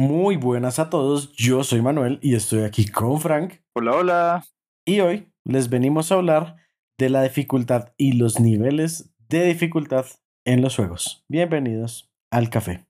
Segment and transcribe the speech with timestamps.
[0.00, 3.56] Muy buenas a todos, yo soy Manuel y estoy aquí con Frank.
[3.74, 4.46] Hola, hola.
[4.86, 6.56] Y hoy les venimos a hablar
[6.96, 10.06] de la dificultad y los niveles de dificultad
[10.46, 11.26] en los juegos.
[11.28, 12.86] Bienvenidos al café.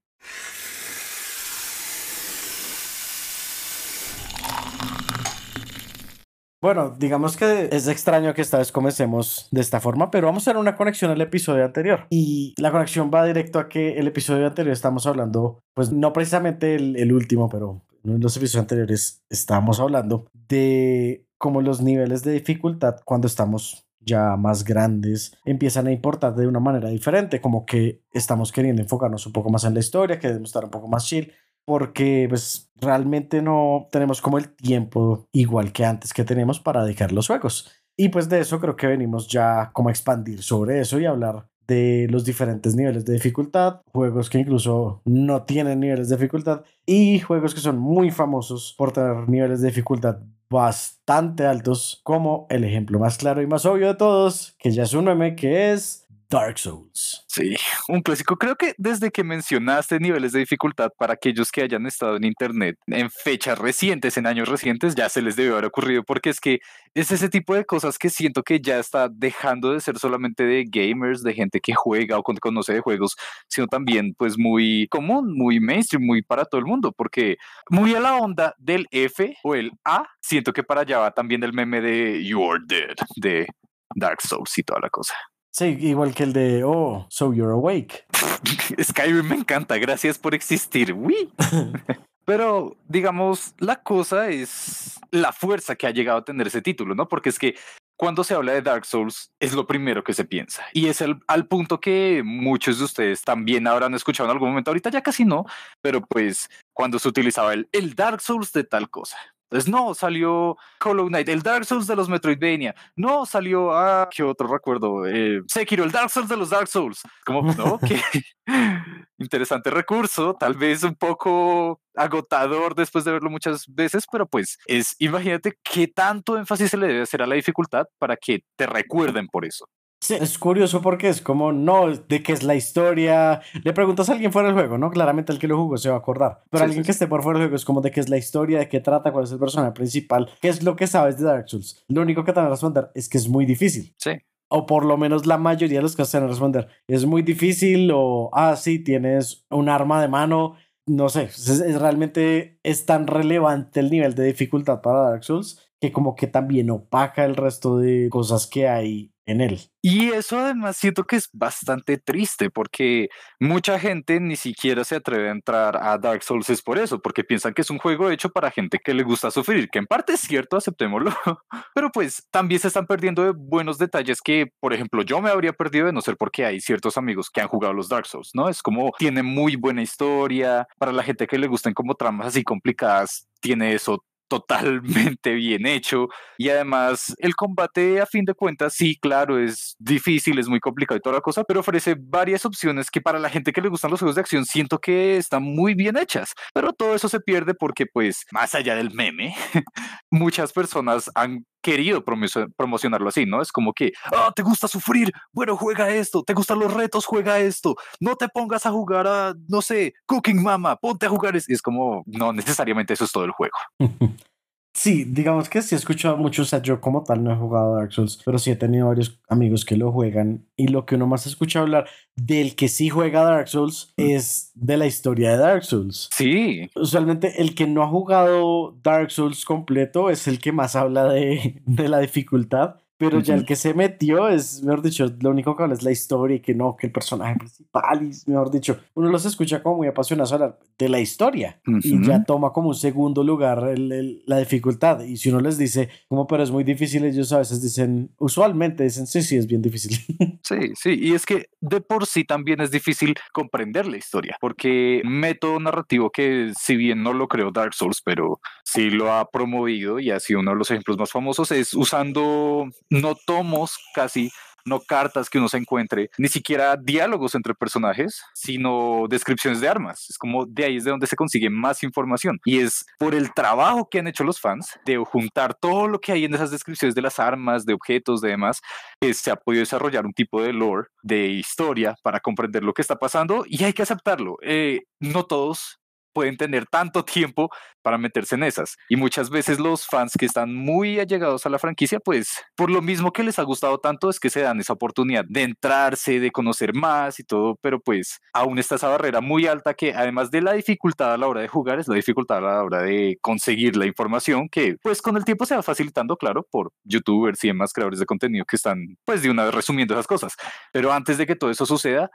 [6.62, 10.50] Bueno, digamos que es extraño que esta vez comencemos de esta forma, pero vamos a
[10.50, 12.06] hacer una conexión al episodio anterior.
[12.10, 16.74] Y la conexión va directo a que el episodio anterior estamos hablando, pues no precisamente
[16.74, 22.96] el, último, pero en los episodios anteriores estábamos hablando de cómo los niveles de dificultad
[23.06, 28.52] cuando estamos ya más grandes empiezan a importar de una manera diferente, como que estamos
[28.52, 31.32] queriendo enfocarnos un poco más en la historia, queremos estar un poco más chill
[31.70, 37.12] porque pues realmente no tenemos como el tiempo igual que antes que tenemos para dedicar
[37.12, 37.70] los juegos.
[37.96, 41.46] Y pues de eso creo que venimos ya como a expandir sobre eso y hablar
[41.68, 47.20] de los diferentes niveles de dificultad, juegos que incluso no tienen niveles de dificultad y
[47.20, 50.18] juegos que son muy famosos por tener niveles de dificultad
[50.50, 54.92] bastante altos, como el ejemplo más claro y más obvio de todos, que ya es
[54.92, 55.99] un meme, que es
[56.30, 57.24] Dark Souls.
[57.26, 57.56] Sí,
[57.88, 58.36] un clásico.
[58.36, 62.76] Creo que desde que mencionaste niveles de dificultad para aquellos que hayan estado en Internet
[62.86, 66.60] en fechas recientes, en años recientes, ya se les debió haber ocurrido, porque es que
[66.94, 70.64] es ese tipo de cosas que siento que ya está dejando de ser solamente de
[70.68, 73.16] gamers, de gente que juega o conoce de juegos,
[73.48, 77.38] sino también pues muy común, muy mainstream, muy para todo el mundo, porque
[77.70, 81.42] muy a la onda del F o el A, siento que para allá va también
[81.42, 83.48] el meme de You're Dead, de
[83.96, 85.14] Dark Souls y toda la cosa.
[85.50, 88.04] Sí, igual que el de Oh, so you're awake.
[88.82, 90.94] Skyrim me encanta, gracias por existir.
[92.24, 97.08] Pero, digamos, la cosa es la fuerza que ha llegado a tener ese título, ¿no?
[97.08, 97.56] Porque es que
[97.96, 100.64] cuando se habla de Dark Souls es lo primero que se piensa.
[100.72, 104.70] Y es el, al punto que muchos de ustedes también habrán escuchado en algún momento,
[104.70, 105.44] ahorita ya casi no,
[105.82, 109.18] pero pues cuando se utilizaba el, el Dark Souls de tal cosa.
[109.50, 112.72] Entonces, no, salió Hollow Knight, el Dark Souls de los Metroidvania.
[112.94, 115.06] No, salió, ah, ¿qué otro recuerdo?
[115.06, 117.02] Eh, Sekiro, el Dark Souls de los Dark Souls.
[117.26, 118.00] Como, no, qué
[119.18, 124.94] interesante recurso, tal vez un poco agotador después de verlo muchas veces, pero pues es,
[125.00, 129.26] imagínate qué tanto énfasis se le debe hacer a la dificultad para que te recuerden
[129.26, 129.66] por eso.
[130.02, 133.42] Sí, es curioso porque es como, no, de qué es la historia.
[133.62, 134.90] Le preguntas a alguien fuera del juego, ¿no?
[134.90, 136.42] Claramente el que lo jugó se va a acordar.
[136.48, 138.60] Pero alguien que esté por fuera del juego es como de qué es la historia,
[138.60, 141.48] de qué trata, cuál es el personaje principal, qué es lo que sabes de Dark
[141.48, 141.84] Souls.
[141.88, 143.94] Lo único que te van a responder es que es muy difícil.
[143.98, 144.12] Sí.
[144.48, 146.68] O por lo menos la mayoría de los que van a responder.
[146.88, 150.56] Es muy difícil o, ah, sí, tienes un arma de mano.
[150.86, 155.92] No sé, es realmente es tan relevante el nivel de dificultad para Dark Souls que
[155.92, 159.60] como que también opaca el resto de cosas que hay en él.
[159.80, 163.08] Y eso además siento que es bastante triste porque
[163.38, 167.24] mucha gente ni siquiera se atreve a entrar a Dark Souls es por eso, porque
[167.24, 170.14] piensan que es un juego hecho para gente que le gusta sufrir, que en parte
[170.14, 171.12] es cierto, aceptémoslo,
[171.74, 175.52] pero pues también se están perdiendo de buenos detalles que, por ejemplo, yo me habría
[175.52, 178.48] perdido de no ser porque hay ciertos amigos que han jugado los Dark Souls, ¿no?
[178.48, 182.42] Es como tiene muy buena historia, para la gente que le gustan como tramas así
[182.42, 186.08] complicadas, tiene eso totalmente bien hecho
[186.38, 190.96] y además el combate a fin de cuentas sí claro es difícil es muy complicado
[190.96, 193.90] y toda la cosa pero ofrece varias opciones que para la gente que le gustan
[193.90, 197.54] los juegos de acción siento que están muy bien hechas pero todo eso se pierde
[197.54, 199.34] porque pues más allá del meme
[200.10, 203.42] muchas personas han querido promocionarlo así, ¿no?
[203.42, 207.38] Es como que, ah, te gusta sufrir, bueno, juega esto, te gustan los retos, juega
[207.38, 211.34] esto, no te pongas a jugar a, no sé, Cooking Mama, ponte a jugar.
[211.36, 213.56] Y es como, no necesariamente eso es todo el juego.
[214.72, 217.74] Sí, digamos que sí he escuchado mucho, o sea, yo como tal no he jugado
[217.76, 221.06] Dark Souls, pero sí he tenido varios amigos que lo juegan y lo que uno
[221.08, 225.64] más escucha hablar del que sí juega Dark Souls es de la historia de Dark
[225.64, 226.08] Souls.
[226.14, 226.70] Sí.
[226.76, 231.60] Usualmente el que no ha jugado Dark Souls completo es el que más habla de,
[231.66, 235.62] de la dificultad pero ya el que se metió es, mejor dicho, lo único que
[235.62, 239.08] habla es la historia y que no, que el personaje principal, y mejor dicho, uno
[239.08, 243.24] los escucha como muy apasionados hablar de la historia y ya toma como un segundo
[243.24, 245.00] lugar la dificultad.
[245.00, 248.84] Y si uno les dice, como, pero es muy difícil, ellos a veces dicen, usualmente
[248.84, 249.96] dicen, sí, sí, es bien difícil.
[250.42, 255.00] Sí, sí, y es que de por sí también es difícil comprender la historia, porque
[255.04, 260.00] método narrativo que si bien no lo creó Dark Souls, pero sí lo ha promovido
[260.00, 264.30] y ha sido uno de los ejemplos más famosos, es usando no tomos casi,
[264.64, 270.06] no cartas que uno se encuentre, ni siquiera diálogos entre personajes, sino descripciones de armas.
[270.10, 272.38] Es como de ahí es de donde se consigue más información.
[272.44, 276.12] Y es por el trabajo que han hecho los fans de juntar todo lo que
[276.12, 278.60] hay en esas descripciones de las armas, de objetos, de demás,
[279.00, 282.82] que se ha podido desarrollar un tipo de lore, de historia para comprender lo que
[282.82, 284.36] está pasando y hay que aceptarlo.
[284.42, 285.79] Eh, no todos
[286.12, 287.50] pueden tener tanto tiempo
[287.82, 288.76] para meterse en esas.
[288.88, 292.82] Y muchas veces los fans que están muy allegados a la franquicia, pues por lo
[292.82, 296.30] mismo que les ha gustado tanto es que se dan esa oportunidad de entrarse, de
[296.30, 300.42] conocer más y todo, pero pues aún está esa barrera muy alta que además de
[300.42, 303.76] la dificultad a la hora de jugar, es la dificultad a la hora de conseguir
[303.76, 307.72] la información que pues con el tiempo se va facilitando, claro, por youtubers y demás
[307.72, 310.34] creadores de contenido que están pues de una vez resumiendo esas cosas.
[310.72, 312.10] Pero antes de que todo eso suceda,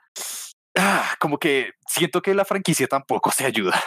[0.77, 3.81] ah, como que siento que la franquicia tampoco se ayuda.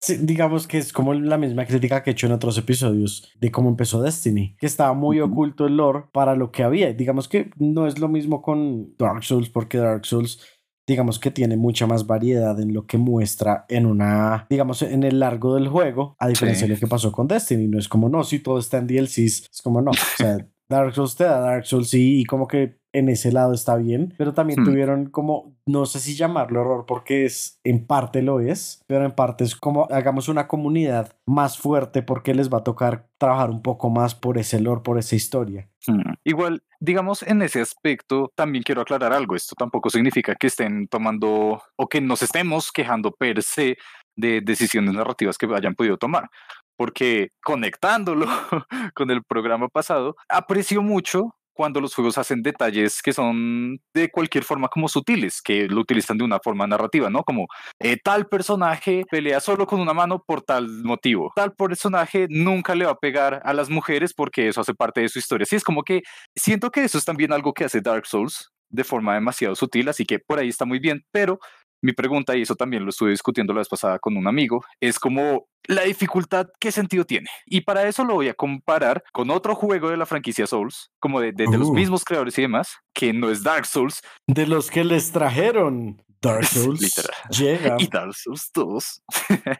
[0.00, 3.50] Sí, digamos que es como la misma crítica que he hecho en otros episodios de
[3.50, 6.92] cómo empezó Destiny, que estaba muy oculto el lore para lo que había.
[6.92, 10.40] Digamos que no es lo mismo con Dark Souls, porque Dark Souls,
[10.86, 15.18] digamos que tiene mucha más variedad en lo que muestra en una, digamos, en el
[15.18, 17.66] largo del juego, a diferencia de lo que pasó con Destiny.
[17.66, 20.94] No es como, no, si todo está en DLCs, es como, no, o sea, Dark
[20.94, 24.32] Souls te da Dark Souls sí, y como que en ese lado está bien, pero
[24.32, 24.64] también Hmm.
[24.64, 29.12] tuvieron como, no sé si llamarlo error porque es, en parte lo es, pero en
[29.12, 33.60] parte es como hagamos una comunidad más fuerte porque les va a tocar trabajar un
[33.60, 35.68] poco más por ese lore, por esa historia.
[35.86, 36.12] Mm.
[36.24, 39.36] Igual, digamos, en ese aspecto también quiero aclarar algo.
[39.36, 43.76] Esto tampoco significa que estén tomando o que nos estemos quejando per se
[44.16, 46.30] de decisiones narrativas que hayan podido tomar.
[46.76, 48.26] Porque conectándolo
[48.94, 54.44] con el programa pasado, aprecio mucho cuando los juegos hacen detalles que son de cualquier
[54.44, 57.24] forma como sutiles, que lo utilizan de una forma narrativa, ¿no?
[57.24, 57.46] Como
[57.80, 62.84] eh, tal personaje pelea solo con una mano por tal motivo, tal personaje nunca le
[62.84, 65.46] va a pegar a las mujeres porque eso hace parte de su historia.
[65.46, 66.02] Sí, es como que
[66.36, 70.04] siento que eso es también algo que hace Dark Souls de forma demasiado sutil, así
[70.04, 71.38] que por ahí está muy bien, pero
[71.86, 74.98] mi pregunta, y eso también lo estuve discutiendo la vez pasada con un amigo, es
[74.98, 77.28] como la dificultad, ¿qué sentido tiene?
[77.46, 81.20] Y para eso lo voy a comparar con otro juego de la franquicia Souls, como
[81.20, 81.74] de, de- de los Uh.
[81.74, 86.44] mismos creadores y demás, que no es Dark Souls, De los que les trajeron Dark
[86.46, 87.16] Souls Literal.
[87.30, 89.02] llega y Dark Souls 2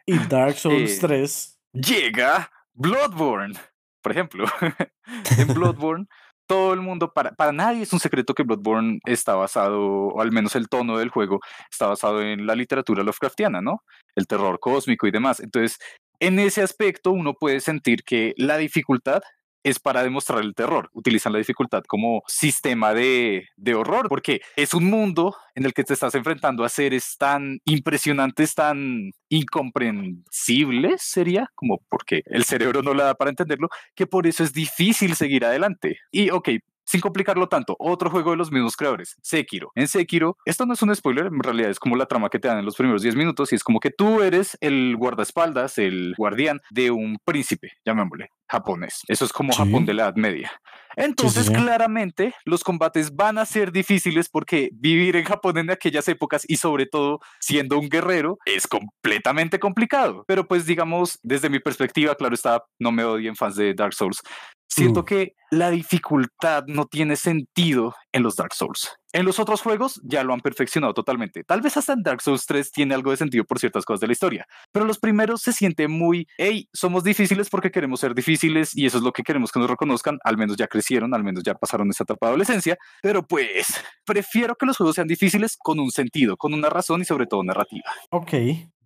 [0.06, 3.55] y Dark Souls Eh, 3 llega Bloodborne,
[4.02, 4.46] por ejemplo.
[5.38, 6.06] en Bloodborne,
[6.46, 10.32] todo el mundo, para, para nadie es un secreto que Bloodborne está basado, o al
[10.32, 11.40] menos el tono del juego,
[11.70, 13.82] está basado en la literatura Lovecraftiana, ¿no?
[14.14, 15.40] El terror cósmico y demás.
[15.40, 15.78] Entonces,
[16.20, 19.22] en ese aspecto, uno puede sentir que la dificultad
[19.66, 20.90] es para demostrar el terror.
[20.92, 25.82] Utilizan la dificultad como sistema de, de horror, porque es un mundo en el que
[25.82, 32.94] te estás enfrentando a seres tan impresionantes, tan incomprensibles, sería como porque el cerebro no
[32.94, 35.98] le da para entenderlo, que por eso es difícil seguir adelante.
[36.12, 36.50] Y ok,
[36.86, 39.72] sin complicarlo tanto, otro juego de los mismos creadores, Sekiro.
[39.74, 42.48] En Sekiro, esto no es un spoiler, en realidad es como la trama que te
[42.48, 46.14] dan en los primeros 10 minutos y es como que tú eres el guardaespaldas, el
[46.16, 49.02] guardián de un príncipe, llamémosle, japonés.
[49.08, 49.58] Eso es como Sí.
[49.62, 50.52] Japón de la Edad Media.
[50.96, 51.52] Entonces, sí.
[51.52, 56.56] claramente, los combates van a ser difíciles porque vivir en Japón en aquellas épocas y
[56.56, 60.25] sobre todo siendo un guerrero es completamente complicado.
[60.26, 64.20] Pero pues digamos, desde mi perspectiva, claro está, no me odien fans de Dark Souls.
[64.69, 65.04] Siento Mm.
[65.04, 68.90] que la dificultad no tiene sentido en los Dark Souls.
[69.12, 71.44] En los otros juegos ya lo han perfeccionado totalmente.
[71.44, 74.06] Tal vez hasta en Dark Souls 3 tiene algo de sentido por ciertas cosas de
[74.06, 74.46] la historia.
[74.72, 78.96] Pero los primeros se siente muy, hey, somos difíciles porque queremos ser difíciles y eso
[78.96, 80.18] es lo que queremos que nos reconozcan.
[80.24, 82.78] Al menos ya crecieron, al menos ya pasaron esa etapa de adolescencia.
[83.02, 83.66] Pero pues,
[84.06, 87.42] prefiero que los juegos sean difíciles con un sentido, con una razón y sobre todo
[87.42, 87.90] narrativa.
[88.10, 88.32] Ok,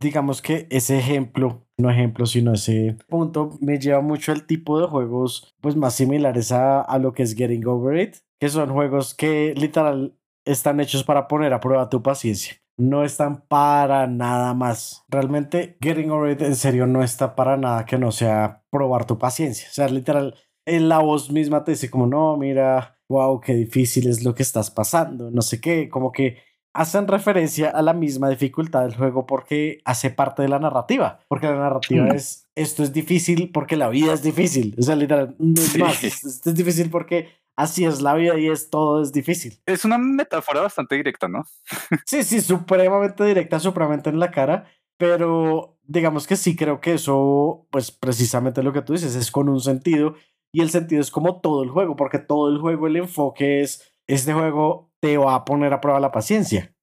[0.00, 4.88] digamos que ese ejemplo, no ejemplo, sino ese punto me lleva mucho al tipo de
[4.88, 9.14] juegos pues más similares a, a lo que es Getting Over It, que son juegos
[9.14, 12.54] que literal están hechos para poner a prueba tu paciencia.
[12.78, 15.04] No están para nada más.
[15.08, 19.18] Realmente Getting Over It en serio no está para nada que no sea probar tu
[19.18, 19.68] paciencia.
[19.70, 20.34] O sea, literal,
[20.66, 24.42] en la voz misma te dice como, no, mira, wow, qué difícil es lo que
[24.42, 26.38] estás pasando, no sé qué, como que
[26.72, 31.18] hacen referencia a la misma dificultad del juego porque hace parte de la narrativa.
[31.28, 32.12] Porque la narrativa Mm.
[32.14, 34.74] es, esto es difícil porque la vida es difícil.
[34.78, 35.78] O sea, literal, no es Sí.
[35.80, 37.28] más, es- esto es difícil porque
[37.62, 39.58] así es la vida y es todo es difícil.
[39.66, 41.44] Es una metáfora bastante directa, ¿no?
[42.06, 44.66] Sí, sí, supremamente directa, supremamente en la cara,
[44.98, 49.48] pero digamos que sí creo que eso, pues precisamente lo que tú dices, es con
[49.48, 50.14] un sentido
[50.52, 53.94] y el sentido es como todo el juego, porque todo el juego, el enfoque es,
[54.06, 56.74] este juego te va a poner a prueba la paciencia.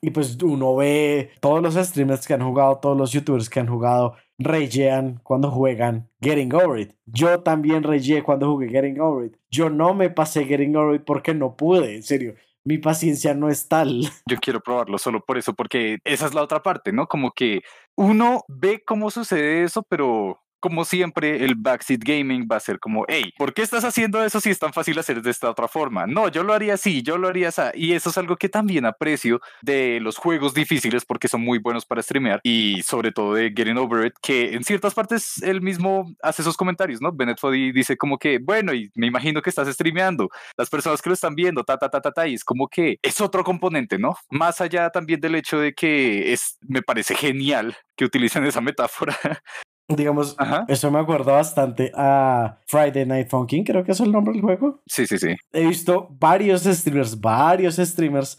[0.00, 3.66] Y pues uno ve todos los streamers que han jugado, todos los youtubers que han
[3.66, 6.94] jugado, ragean cuando juegan Getting Over It.
[7.06, 9.36] Yo también rageé cuando jugué Getting Over It.
[9.50, 12.34] Yo no me pasé Getting Over It porque no pude, en serio.
[12.64, 14.02] Mi paciencia no es tal.
[14.26, 17.06] Yo quiero probarlo solo por eso, porque esa es la otra parte, ¿no?
[17.06, 17.62] Como que
[17.96, 23.04] uno ve cómo sucede eso, pero como siempre, el backseat gaming va a ser como,
[23.08, 26.06] hey, ¿por qué estás haciendo eso si es tan fácil hacer de esta otra forma?
[26.06, 27.62] No, yo lo haría así, yo lo haría así.
[27.74, 31.86] Y eso es algo que también aprecio de los juegos difíciles porque son muy buenos
[31.86, 36.12] para streamear y sobre todo de Getting Over It, que en ciertas partes él mismo
[36.22, 37.12] hace esos comentarios, ¿no?
[37.12, 41.10] Bennett Foddy dice como que, bueno, y me imagino que estás streameando, las personas que
[41.10, 43.98] lo están viendo, ta, ta, ta, ta, ta, y es como que es otro componente,
[43.98, 44.16] ¿no?
[44.30, 49.18] Más allá también del hecho de que es, me parece genial que utilicen esa metáfora
[49.88, 50.36] Digamos,
[50.68, 54.82] eso me acuerda bastante a Friday Night Funkin', creo que es el nombre del juego.
[54.86, 55.34] Sí, sí, sí.
[55.52, 58.38] He visto varios streamers, varios streamers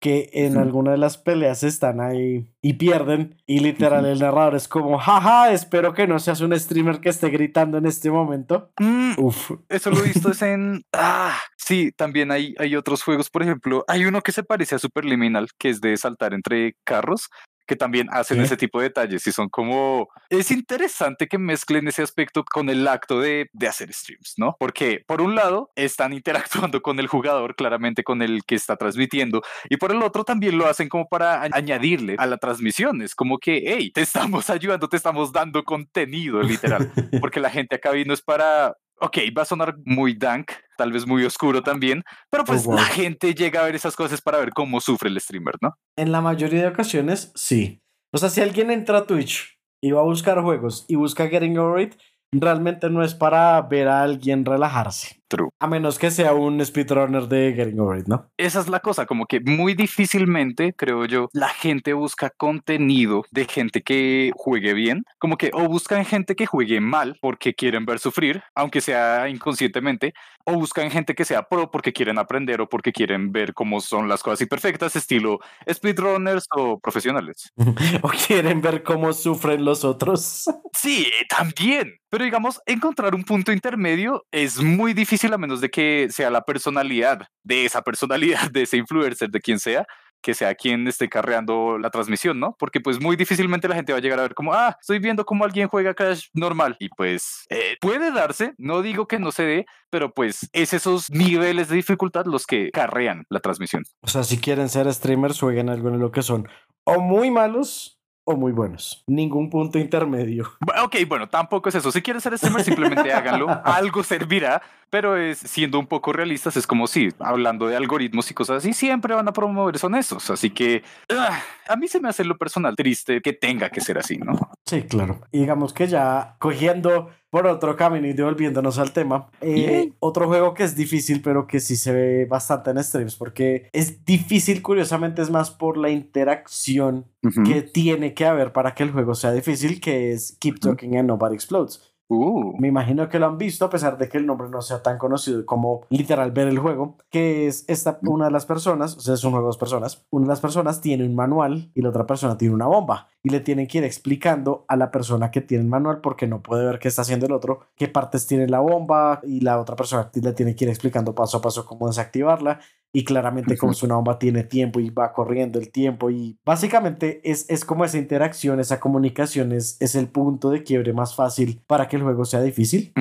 [0.00, 4.68] que en alguna de las peleas están ahí y pierden y literal el narrador es
[4.68, 8.70] como, jaja, espero que no seas un streamer que esté gritando en este momento.
[8.78, 9.52] Mm, Uf.
[9.68, 10.84] Eso lo he visto es en...
[10.92, 14.78] Ah, sí, también hay, hay otros juegos, por ejemplo, hay uno que se parece a
[14.78, 17.28] Superliminal, que es de saltar entre carros,
[17.68, 20.08] que también hacen ese tipo de detalles y son como...
[20.30, 24.56] Es interesante que mezclen ese aspecto con el acto de, de hacer streams, ¿no?
[24.58, 29.42] Porque por un lado están interactuando con el jugador, claramente con el que está transmitiendo,
[29.68, 33.02] y por el otro también lo hacen como para añadirle a la transmisión.
[33.02, 37.76] Es como que, hey, te estamos ayudando, te estamos dando contenido, literal, porque la gente
[37.76, 42.04] acá vino es para ok, va a sonar muy dank, tal vez muy oscuro también,
[42.30, 45.56] pero pues la gente llega a ver esas cosas para ver cómo sufre el streamer,
[45.60, 45.74] ¿no?
[45.96, 47.82] En la mayoría de ocasiones, sí.
[48.14, 51.58] O sea, si alguien entra a Twitch y va a buscar juegos y busca Getting
[51.58, 51.94] Over It,
[52.32, 55.17] realmente no es para ver a alguien relajarse.
[55.28, 55.50] True.
[55.60, 58.30] A menos que sea un speedrunner de Getting Over It, ¿no?
[58.38, 63.44] Esa es la cosa, como que muy difícilmente, creo yo, la gente busca contenido de
[63.44, 67.98] gente que juegue bien, como que o buscan gente que juegue mal porque quieren ver
[67.98, 72.92] sufrir, aunque sea inconscientemente, o buscan gente que sea pro porque quieren aprender o porque
[72.92, 77.52] quieren ver cómo son las cosas imperfectas, estilo speedrunners o profesionales.
[78.02, 80.46] o quieren ver cómo sufren los otros.
[80.72, 81.98] sí, también.
[82.10, 86.42] Pero digamos, encontrar un punto intermedio es muy difícil a menos de que sea la
[86.42, 89.86] personalidad de esa personalidad, de ese influencer, de quien sea,
[90.20, 92.56] que sea quien esté carreando la transmisión, ¿no?
[92.58, 95.24] Porque pues muy difícilmente la gente va a llegar a ver como, ah, estoy viendo
[95.24, 96.76] cómo alguien juega Crash normal.
[96.80, 101.10] Y pues eh, puede darse, no digo que no se dé, pero pues es esos
[101.10, 103.84] niveles de dificultad los que carrean la transmisión.
[104.00, 106.48] O sea, si quieren ser streamers, jueguen algo en lo que son
[106.88, 107.97] o muy malos
[108.28, 109.02] o muy buenos.
[109.06, 110.52] Ningún punto intermedio.
[110.84, 111.90] Ok, bueno, tampoco es eso.
[111.90, 113.48] Si quieres ser streamer, simplemente háganlo.
[113.64, 118.34] Algo servirá, pero es siendo un poco realistas, es como si, hablando de algoritmos y
[118.34, 120.30] cosas así, siempre van a promover son esos.
[120.30, 123.98] Así que ah, a mí se me hace lo personal triste que tenga que ser
[123.98, 124.38] así, ¿no?
[124.66, 125.20] Sí, claro.
[125.32, 130.54] Y digamos que ya cogiendo por otro camino y devolviéndonos al tema, eh, otro juego
[130.54, 135.22] que es difícil, pero que sí se ve bastante en streams, porque es difícil, curiosamente,
[135.22, 137.06] es más por la interacción
[137.44, 141.08] que tiene que haber para que el juego sea difícil, que es Keep Talking and
[141.08, 141.87] Nobody Explodes.
[142.10, 142.56] Uh.
[142.58, 144.96] Me imagino que lo han visto, a pesar de que el nombre no sea tan
[144.96, 149.12] conocido como literal ver el juego, que es esta, una de las personas, o sea,
[149.14, 151.90] es un juego de dos personas, una de las personas tiene un manual y la
[151.90, 155.42] otra persona tiene una bomba y le tienen que ir explicando a la persona que
[155.42, 158.48] tiene el manual porque no puede ver qué está haciendo el otro, qué partes tiene
[158.48, 161.88] la bomba y la otra persona le tiene que ir explicando paso a paso cómo
[161.88, 162.60] desactivarla
[162.92, 167.20] y claramente como es una bomba tiene tiempo y va corriendo el tiempo y básicamente
[167.22, 171.60] es, es como esa interacción, esa comunicación es, es el punto de quiebre más fácil
[171.66, 172.92] para que el juego sea difícil.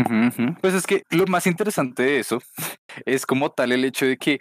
[0.61, 2.39] Pues es que lo más interesante de eso
[3.05, 4.39] es como tal el hecho de que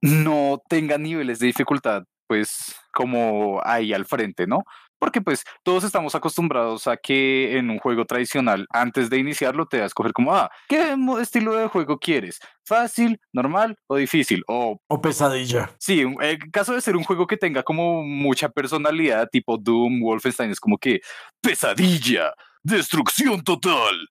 [0.00, 4.64] no tenga niveles de dificultad pues como ahí al frente, ¿no?
[4.98, 9.78] Porque pues todos estamos acostumbrados a que en un juego tradicional, antes de iniciarlo, te
[9.78, 12.40] das a escoger como, ah, ¿qué estilo de juego quieres?
[12.64, 14.42] ¿Fácil, normal o difícil?
[14.48, 15.70] O, o pesadilla.
[15.78, 20.50] Sí, en caso de ser un juego que tenga como mucha personalidad, tipo Doom, Wolfenstein,
[20.50, 21.00] es como que
[21.40, 22.32] pesadilla
[22.66, 24.08] destrucción total.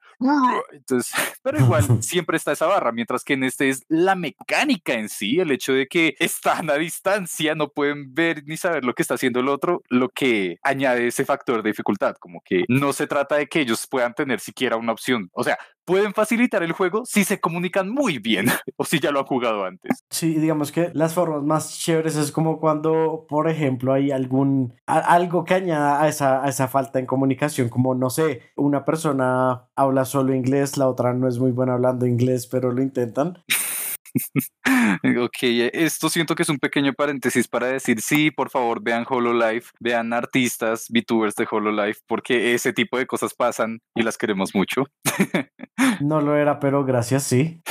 [0.72, 5.10] Entonces, pero igual siempre está esa barra, mientras que en este es la mecánica en
[5.10, 9.02] sí, el hecho de que están a distancia, no pueden ver ni saber lo que
[9.02, 13.08] está haciendo el otro, lo que añade ese factor de dificultad, como que no se
[13.08, 17.04] trata de que ellos puedan tener siquiera una opción, o sea, pueden facilitar el juego
[17.06, 20.04] si se comunican muy bien o si ya lo han jugado antes.
[20.10, 25.44] Sí, digamos que las formas más chéveres es como cuando, por ejemplo, hay algún algo
[25.46, 30.06] que añada a esa, a esa falta en comunicación, como no sé, una persona habla
[30.06, 33.40] solo inglés, la otra no es muy buena hablando inglés, pero lo intentan.
[35.20, 35.38] ok,
[35.74, 40.14] esto siento que es un pequeño paréntesis para decir sí, por favor, vean Hololive, vean
[40.14, 44.86] artistas, VTubers de Hololive, porque ese tipo de cosas pasan y las queremos mucho.
[46.02, 47.62] no lo era, pero gracias, sí.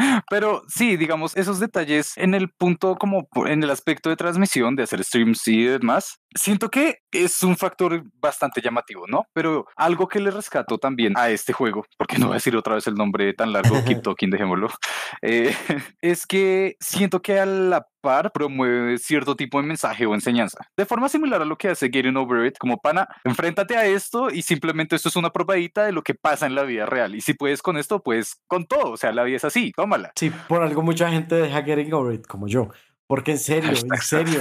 [0.30, 4.84] Pero sí, digamos, esos detalles en el punto como en el aspecto de transmisión, de
[4.84, 9.24] hacer streams y demás, siento que es un factor bastante llamativo, ¿no?
[9.32, 12.74] Pero algo que le rescato también a este juego, porque no voy a decir otra
[12.74, 14.68] vez el nombre tan largo, Keep Talking, dejémoslo,
[15.22, 15.54] eh,
[16.00, 20.66] es que siento que a la par promueve cierto tipo de mensaje o enseñanza.
[20.76, 24.30] De forma similar a lo que hace Getting Over It, como pana, enfréntate a esto
[24.30, 27.14] y simplemente esto es una probadita de lo que pasa en la vida real.
[27.14, 28.92] Y si puedes con esto, pues con todo.
[28.92, 30.12] O sea, la vida es así, tómala.
[30.14, 32.68] Sí, por algo mucha gente deja Getting Over It, como yo.
[33.06, 34.40] Porque en serio, en serio.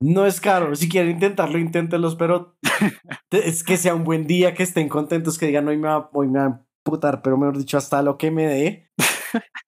[0.00, 0.74] No es caro.
[0.74, 2.58] Si quieren intentarlo, inténtenlos, pero
[3.30, 6.28] es que sea un buen día, que estén contentos, que digan, hoy me va, hoy
[6.28, 8.90] me va a putar, pero mejor dicho, hasta lo que me dé.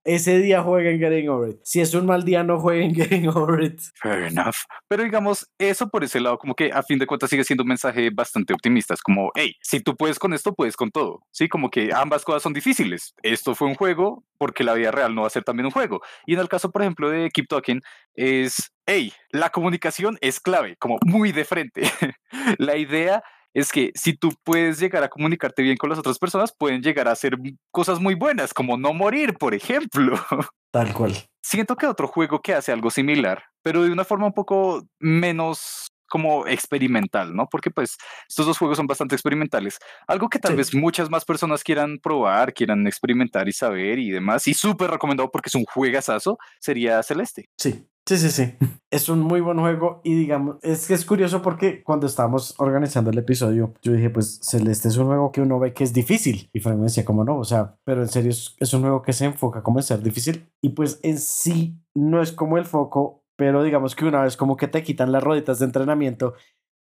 [0.04, 1.60] Ese día jueguen Getting Over It.
[1.64, 3.80] Si es un mal día, no jueguen Getting Over It.
[3.94, 4.56] Fair enough.
[4.88, 7.68] Pero digamos, eso por ese lado, como que a fin de cuentas sigue siendo un
[7.68, 8.94] mensaje bastante optimista.
[8.94, 11.20] Es como, hey, si tú puedes con esto, puedes con todo.
[11.30, 13.14] Sí, como que ambas cosas son difíciles.
[13.22, 16.00] Esto fue un juego porque la vida real no va a ser también un juego.
[16.26, 17.80] Y en el caso, por ejemplo, de Keep Talking,
[18.14, 21.82] es, hey, la comunicación es clave, como muy de frente.
[22.58, 23.22] la idea
[23.54, 27.08] es que si tú puedes llegar a comunicarte bien con las otras personas, pueden llegar
[27.08, 27.36] a hacer
[27.70, 30.16] cosas muy buenas, como no morir, por ejemplo.
[30.70, 31.14] Tal cual.
[31.42, 35.90] Siento que otro juego que hace algo similar, pero de una forma un poco menos
[36.08, 37.48] como experimental, ¿no?
[37.48, 37.96] Porque pues
[38.28, 39.78] estos dos juegos son bastante experimentales.
[40.06, 44.48] Algo que tal vez muchas más personas quieran probar, quieran experimentar y saber y demás,
[44.48, 47.48] y súper recomendado porque es un juegazazo, sería Celeste.
[47.56, 48.54] Sí, Sí, sí, sí.
[48.90, 53.10] Es un muy buen juego y digamos, es que es curioso porque cuando estábamos organizando
[53.10, 56.48] el episodio, yo dije, pues Celeste es un juego que uno ve que es difícil.
[56.54, 59.02] Y Frank me decía, como no, o sea, pero en serio es, es un juego
[59.02, 60.48] que se enfoca como en ser difícil.
[60.62, 64.56] Y pues en sí no es como el foco, pero digamos que una vez como
[64.56, 66.32] que te quitan las rueditas de entrenamiento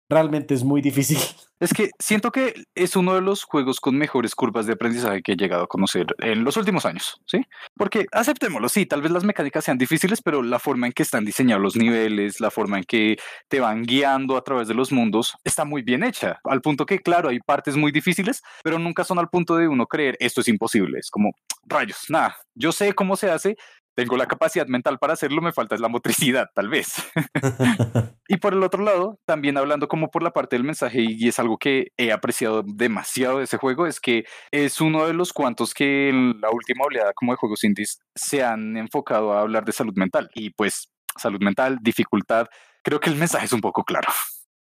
[0.08, 1.18] realmente es muy difícil.
[1.58, 5.32] Es que siento que es uno de los juegos con mejores curvas de aprendizaje que
[5.32, 7.40] he llegado a conocer en los últimos años, ¿sí?
[7.78, 11.24] Porque aceptémoslo, sí, tal vez las mecánicas sean difíciles, pero la forma en que están
[11.24, 13.16] diseñados los niveles, la forma en que
[13.48, 16.98] te van guiando a través de los mundos, está muy bien hecha, al punto que,
[16.98, 20.48] claro, hay partes muy difíciles, pero nunca son al punto de uno creer esto es
[20.48, 21.30] imposible, es como
[21.64, 23.56] rayos, nada, yo sé cómo se hace,
[23.96, 26.94] tengo la capacidad mental para hacerlo, me falta es la motricidad, tal vez.
[28.28, 31.38] y por el otro lado, también hablando como por la parte del mensaje, y es
[31.38, 35.72] algo que he apreciado demasiado de ese juego, es que es uno de los cuantos
[35.72, 39.72] que en la última oleada como de juegos indies se han enfocado a hablar de
[39.72, 40.28] salud mental.
[40.34, 42.48] Y pues salud mental, dificultad,
[42.82, 44.08] creo que el mensaje es un poco claro.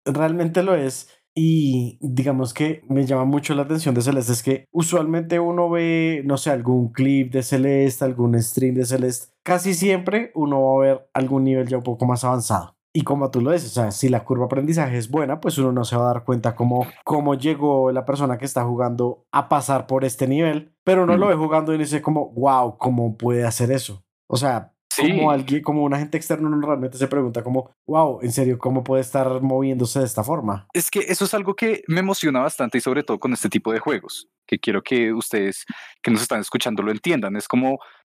[0.06, 1.10] Realmente lo es.
[1.38, 6.22] Y digamos que me llama mucho la atención de Celeste es que usualmente uno ve,
[6.24, 9.34] no sé, algún clip de Celeste, algún stream de Celeste.
[9.44, 12.74] Casi siempre uno va a ver algún nivel ya un poco más avanzado.
[12.94, 15.58] Y como tú lo dices, o sea, si la curva de aprendizaje es buena, pues
[15.58, 19.26] uno no se va a dar cuenta cómo, cómo llegó la persona que está jugando
[19.30, 23.18] a pasar por este nivel, pero uno lo ve jugando y dice como, wow, ¿cómo
[23.18, 24.02] puede hacer eso?
[24.26, 28.32] O sea, como alguien, como un agente externo, uno realmente se pregunta como, wow, en
[28.32, 30.66] serio, ¿cómo puede estar moviéndose de esta forma?
[30.72, 33.72] Es que eso es algo que me emociona bastante y sobre todo con este tipo
[33.72, 35.64] de juegos, que quiero que ustedes
[36.02, 37.36] que nos están escuchando lo entiendan.
[37.36, 37.78] Es como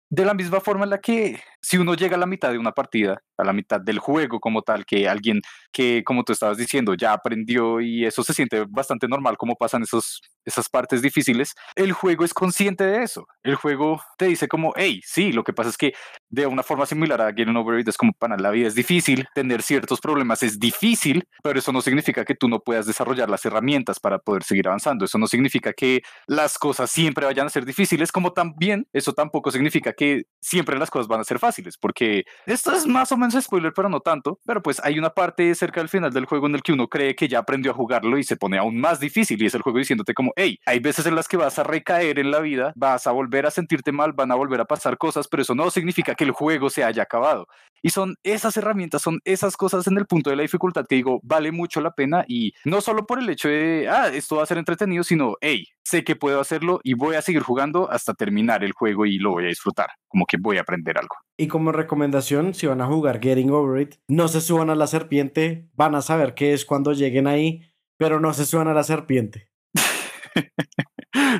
[0.10, 2.72] de la misma forma en la que si uno llega a la mitad de una
[2.72, 6.94] partida, a la mitad del juego como tal, que alguien que, como tú estabas diciendo,
[6.96, 11.94] ya aprendió y eso se siente bastante normal como pasan esos, esas partes difíciles, el
[11.94, 13.28] juego es consciente de eso.
[13.44, 15.94] El juego te dice como, hey, sí, lo que pasa es que
[16.30, 19.28] de una forma similar a Getting Over It es como, para la vida es difícil,
[19.36, 23.46] tener ciertos problemas es difícil, pero eso no significa que tú no puedas desarrollar las
[23.46, 25.06] herramientas para poder seguir avanzando.
[25.06, 29.52] Eso no significa que las cosas siempre vayan a ser difíciles, como también eso tampoco
[29.52, 33.27] significa que siempre las cosas van a ser fáciles, porque esto es más o menos
[33.32, 36.56] spoiler, pero no tanto, pero pues hay una parte cerca del final del juego en
[36.56, 39.42] el que uno cree que ya aprendió a jugarlo y se pone aún más difícil
[39.42, 42.20] y es el juego diciéndote como, hey, hay veces en las que vas a recaer
[42.20, 45.28] en la vida, vas a volver a sentirte mal, van a volver a pasar cosas,
[45.28, 47.48] pero eso no significa que el juego se haya acabado.
[47.82, 51.20] Y son esas herramientas, son esas cosas en el punto de la dificultad que digo,
[51.24, 54.48] vale mucho la pena y no solo por el hecho de, ah, esto va a
[54.48, 58.64] ser entretenido, sino, hey, sé que puedo hacerlo y voy a seguir jugando hasta terminar
[58.64, 61.16] el juego y lo voy a disfrutar, como que voy a aprender algo.
[61.38, 64.88] Y como recomendación, si van a jugar Getting Over It, no se suban a la
[64.88, 67.62] serpiente, van a saber qué es cuando lleguen ahí,
[67.98, 69.50] pero no se suban a la serpiente.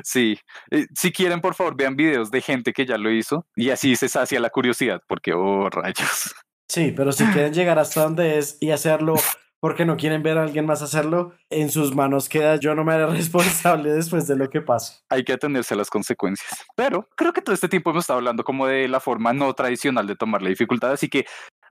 [0.02, 0.36] Sí,
[0.70, 3.94] eh, si quieren, por favor, vean videos de gente que ya lo hizo y así
[3.94, 6.34] se sacia la curiosidad, porque, oh, rayos.
[6.68, 9.14] Sí, pero si quieren llegar hasta donde es y hacerlo
[9.60, 12.92] porque no quieren ver a alguien más hacerlo, en sus manos queda yo no me
[12.92, 15.00] haré responsable después de lo que pasa.
[15.08, 16.50] Hay que atenderse a las consecuencias.
[16.76, 20.06] Pero creo que todo este tiempo hemos estado hablando como de la forma no tradicional
[20.06, 21.26] de tomar la dificultad, así que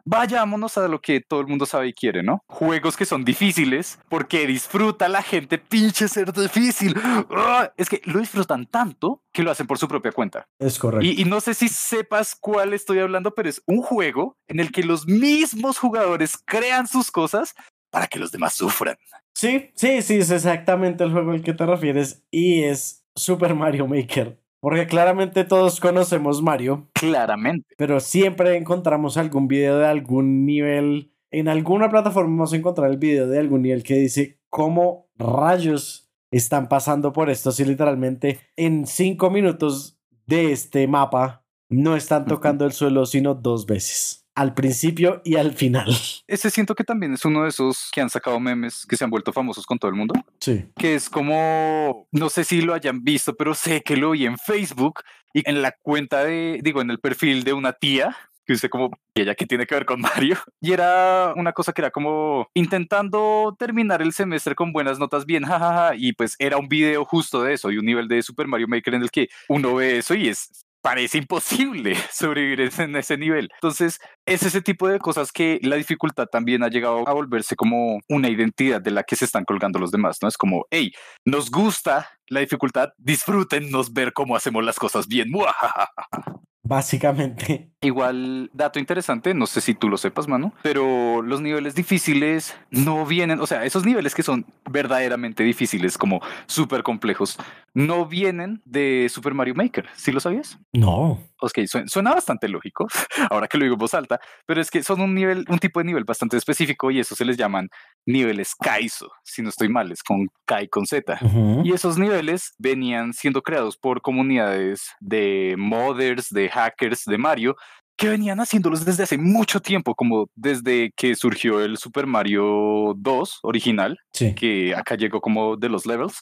[0.07, 2.41] vayámonos a lo que todo el mundo sabe y quiere, ¿no?
[2.47, 6.95] Juegos que son difíciles porque disfruta la gente pinche ser difícil.
[7.31, 7.71] ¡Ah!
[7.75, 10.47] Es que lo disfrutan tanto que lo hacen por su propia cuenta.
[10.59, 11.05] Es correcto.
[11.05, 14.71] Y, y, no sé si sepas cuál estoy hablando, pero es un juego en el
[14.71, 17.53] que los mismos jugadores crean sus cosas
[17.97, 18.95] para que los demás sufran.
[19.33, 23.87] Sí, sí, sí, es exactamente el juego al que te refieres y es Super Mario
[23.87, 24.39] Maker.
[24.59, 26.91] Porque claramente todos conocemos Mario.
[26.93, 27.73] Claramente.
[27.75, 31.11] Pero siempre encontramos algún video de algún nivel.
[31.31, 36.11] En alguna plataforma vamos a encontrar el video de algún nivel que dice cómo rayos
[36.29, 37.51] están pasando por esto.
[37.51, 43.65] Si literalmente en cinco minutos de este mapa no están tocando el suelo sino dos
[43.65, 45.87] veces al principio y al final.
[46.27, 49.09] Ese siento que también es uno de esos que han sacado memes que se han
[49.09, 50.13] vuelto famosos con todo el mundo.
[50.39, 50.65] Sí.
[50.77, 54.37] Que es como, no sé si lo hayan visto, pero sé que lo vi en
[54.37, 55.01] Facebook
[55.33, 58.91] y en la cuenta de, digo, en el perfil de una tía que usted como,
[59.15, 60.37] ¿y ella qué tiene que ver con Mario?
[60.61, 65.45] Y era una cosa que era como intentando terminar el semestre con buenas notas bien,
[65.45, 68.67] jajaja, y pues era un video justo de eso y un nivel de Super Mario
[68.67, 73.49] Maker en el que uno ve eso y es parece imposible sobrevivir en ese nivel.
[73.55, 77.99] Entonces, es ese tipo de cosas que la dificultad también ha llegado a volverse como
[78.09, 80.27] una identidad de la que se están colgando los demás, ¿no?
[80.27, 80.91] Es como, hey,
[81.25, 85.31] nos gusta la dificultad, disfrútennos ver cómo hacemos las cosas bien.
[86.63, 87.71] Básicamente.
[87.79, 93.05] Igual, dato interesante, no sé si tú lo sepas, mano, pero los niveles difíciles no
[93.05, 97.37] vienen, o sea, esos niveles que son verdaderamente difíciles, como súper complejos,
[97.75, 99.87] no vienen de Super Mario Maker.
[99.93, 100.57] ¿Sí lo sabías?
[100.73, 101.21] No.
[101.39, 102.87] Ok, suena bastante lógico,
[103.29, 105.79] ahora que lo digo en voz alta, pero es que son un nivel, un tipo
[105.79, 107.69] de nivel bastante específico y eso se les llaman
[108.07, 111.19] niveles Kaizo, si no estoy mal, es con Kai con Z.
[111.21, 111.61] Uh -huh.
[111.63, 117.55] Y esos niveles venían siendo creados por comunidades de modders, de hackers de Mario,
[117.97, 123.39] que venían haciéndolos desde hace mucho tiempo, como desde que surgió el Super Mario 2
[123.43, 124.35] original, sí.
[124.35, 126.21] que acá llegó como de los levels,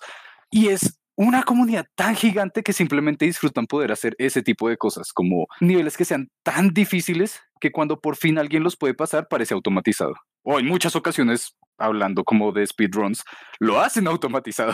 [0.50, 5.12] y es una comunidad tan gigante que simplemente disfrutan poder hacer ese tipo de cosas,
[5.14, 9.54] como niveles que sean tan difíciles que cuando por fin alguien los puede pasar parece
[9.54, 10.14] automatizado.
[10.44, 13.24] O en muchas ocasiones, hablando como de speedruns,
[13.60, 14.74] lo hacen automatizado.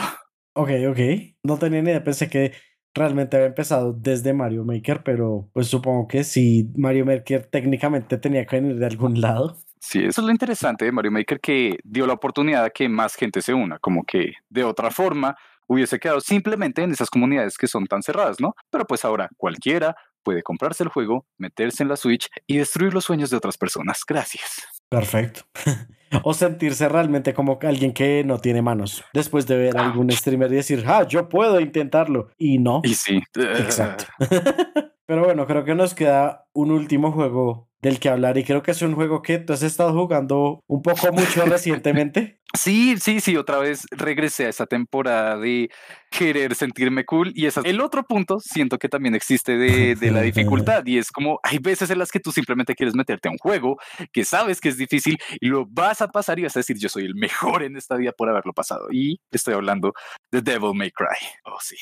[0.54, 1.00] Ok, ok.
[1.44, 2.54] No tenía ni idea, pensé que
[2.94, 8.46] realmente había empezado desde Mario Maker, pero pues supongo que sí, Mario Maker técnicamente tenía
[8.46, 9.58] que venir de algún lado.
[9.80, 13.16] Sí, eso es lo interesante de Mario Maker que dio la oportunidad a que más
[13.16, 15.36] gente se una, como que de otra forma
[15.68, 18.54] hubiese quedado simplemente en esas comunidades que son tan cerradas, ¿no?
[18.70, 23.06] Pero pues ahora cualquiera puede comprarse el juego, meterse en la Switch y destruir los
[23.06, 24.04] sueños de otras personas.
[24.06, 24.81] Gracias.
[24.92, 25.44] Perfecto.
[26.24, 29.06] o sentirse realmente como alguien que no tiene manos.
[29.14, 32.28] Después de ver a algún streamer y decir, ah, yo puedo intentarlo.
[32.38, 32.82] Y no.
[32.84, 33.22] Y sí.
[33.36, 34.06] Exacto.
[35.12, 38.72] Pero bueno, creo que nos queda un último juego del que hablar y creo que
[38.72, 42.40] es un juego que tú has estado jugando un poco mucho recientemente.
[42.58, 45.70] Sí, sí, sí, otra vez regresé a esa temporada de
[46.10, 50.22] querer sentirme cool y esa, el otro punto siento que también existe de, de, la
[50.22, 53.38] dificultad y es como hay veces en las que tú simplemente quieres meterte a un
[53.38, 53.76] juego
[54.14, 56.88] que sabes que es difícil y lo vas a pasar y vas a decir yo
[56.88, 59.92] soy el mejor en esta vida por haberlo pasado y estoy hablando
[60.32, 61.18] de Devil May Cry.
[61.44, 61.76] Oh, sí.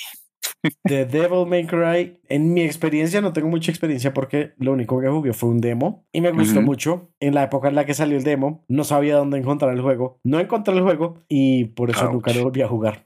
[0.83, 5.07] The Devil May Cry, en mi experiencia, no tengo mucha experiencia porque lo único que
[5.07, 6.65] jugué fue un demo y me gustó uh -huh.
[6.65, 7.11] mucho.
[7.19, 10.19] En la época en la que salió el demo, no sabía dónde encontrar el juego.
[10.23, 12.13] No encontré el juego y por eso Ouch.
[12.13, 13.05] nunca lo volví a jugar.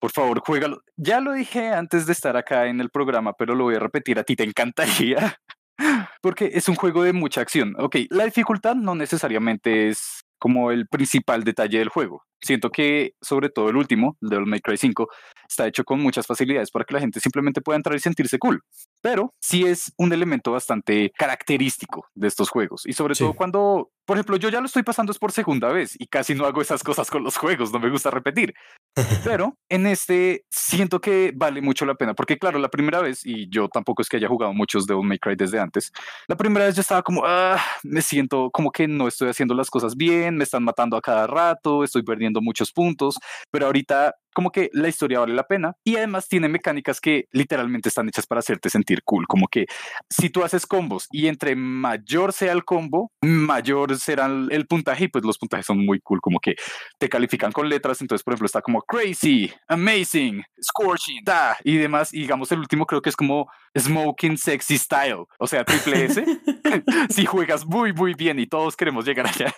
[0.00, 0.82] Por favor, juégalo.
[0.96, 4.18] Ya lo dije antes de estar acá en el programa, pero lo voy a repetir.
[4.18, 5.36] A ti te encantaría.
[6.20, 7.74] Porque es un juego de mucha acción.
[7.78, 12.24] Ok, la dificultad no necesariamente es como el principal detalle del juego.
[12.42, 15.08] Siento que, sobre todo el último, el Devil May Cry 5,
[15.48, 18.62] está hecho con muchas facilidades para que la gente simplemente pueda entrar y sentirse cool.
[19.00, 22.82] Pero sí es un elemento bastante característico de estos juegos.
[22.86, 23.24] Y sobre sí.
[23.24, 26.34] todo cuando, por ejemplo, yo ya lo estoy pasando es por segunda vez y casi
[26.34, 28.54] no hago esas cosas con los juegos, no me gusta repetir.
[29.24, 33.48] Pero en este siento que vale mucho la pena, porque claro, la primera vez, y
[33.48, 35.92] yo tampoco es que haya jugado muchos Devil May Cry desde antes,
[36.28, 39.70] la primera vez yo estaba como, ah, me siento como que no estoy haciendo las
[39.70, 43.16] cosas bien, me están matando a cada rato, estoy perdiendo muchos puntos,
[43.50, 47.88] pero ahorita como que la historia vale la pena y además tiene mecánicas que literalmente
[47.88, 49.66] están hechas para hacerte sentir cool, como que
[50.08, 55.08] si tú haces combos y entre mayor sea el combo, mayor será el puntaje y
[55.08, 56.54] pues los puntajes son muy cool, como que
[56.98, 62.12] te califican con letras, entonces por ejemplo está como crazy, amazing, scorching, da y demás,
[62.12, 66.24] y digamos el último creo que es como smoking sexy style, o sea, triple S,
[67.10, 69.54] si juegas muy muy bien y todos queremos llegar allá.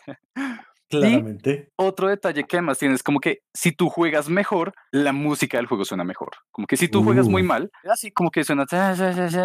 [0.90, 1.68] Claramente.
[1.76, 5.84] otro detalle que además tienes como que si tú juegas mejor, la música del juego
[5.84, 6.30] suena mejor.
[6.50, 7.46] Como que si tú juegas muy Uh.
[7.46, 8.64] mal, así como que suena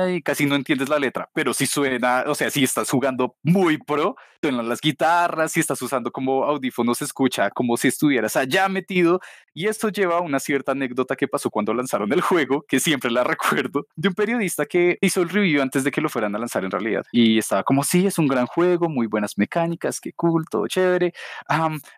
[0.10, 3.78] y casi no entiendes la letra, pero si suena, o sea, si estás jugando muy
[3.78, 8.69] pro, suenan las guitarras, si estás usando como audífonos, se escucha como si estuvieras allá
[8.69, 9.19] metido.
[9.60, 13.12] Y esto lleva a una cierta anécdota que pasó cuando lanzaron el juego, que siempre
[13.12, 16.39] la recuerdo, de un periodista que hizo el review antes de que lo fueran a
[16.39, 17.04] lanzar en realidad.
[17.12, 21.12] Y estaba como, sí, es un gran juego, muy buenas mecánicas, qué cool, todo chévere.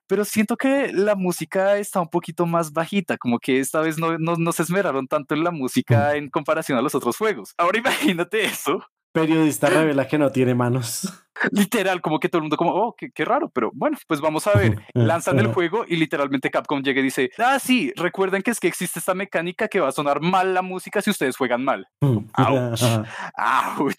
[0.08, 4.18] Pero siento que la música está un poquito más bajita, como que esta vez no,
[4.18, 7.54] no, no se esmeraron tanto en la música en comparación a los otros juegos.
[7.60, 7.78] Ahora
[8.18, 11.08] imagínate eso, Periodista revela que no tiene manos.
[11.52, 14.46] literal, como que todo el mundo como, oh, qué, qué raro, pero bueno, pues vamos
[14.48, 14.76] a ver.
[14.94, 18.68] Lanzan el juego y literalmente Capcom llega y dice, ah, sí, recuerden que es que
[18.68, 21.88] existe esta mecánica que va a sonar mal la música si ustedes juegan mal.
[22.02, 22.82] Ouch.
[23.38, 23.94] ¡Auch!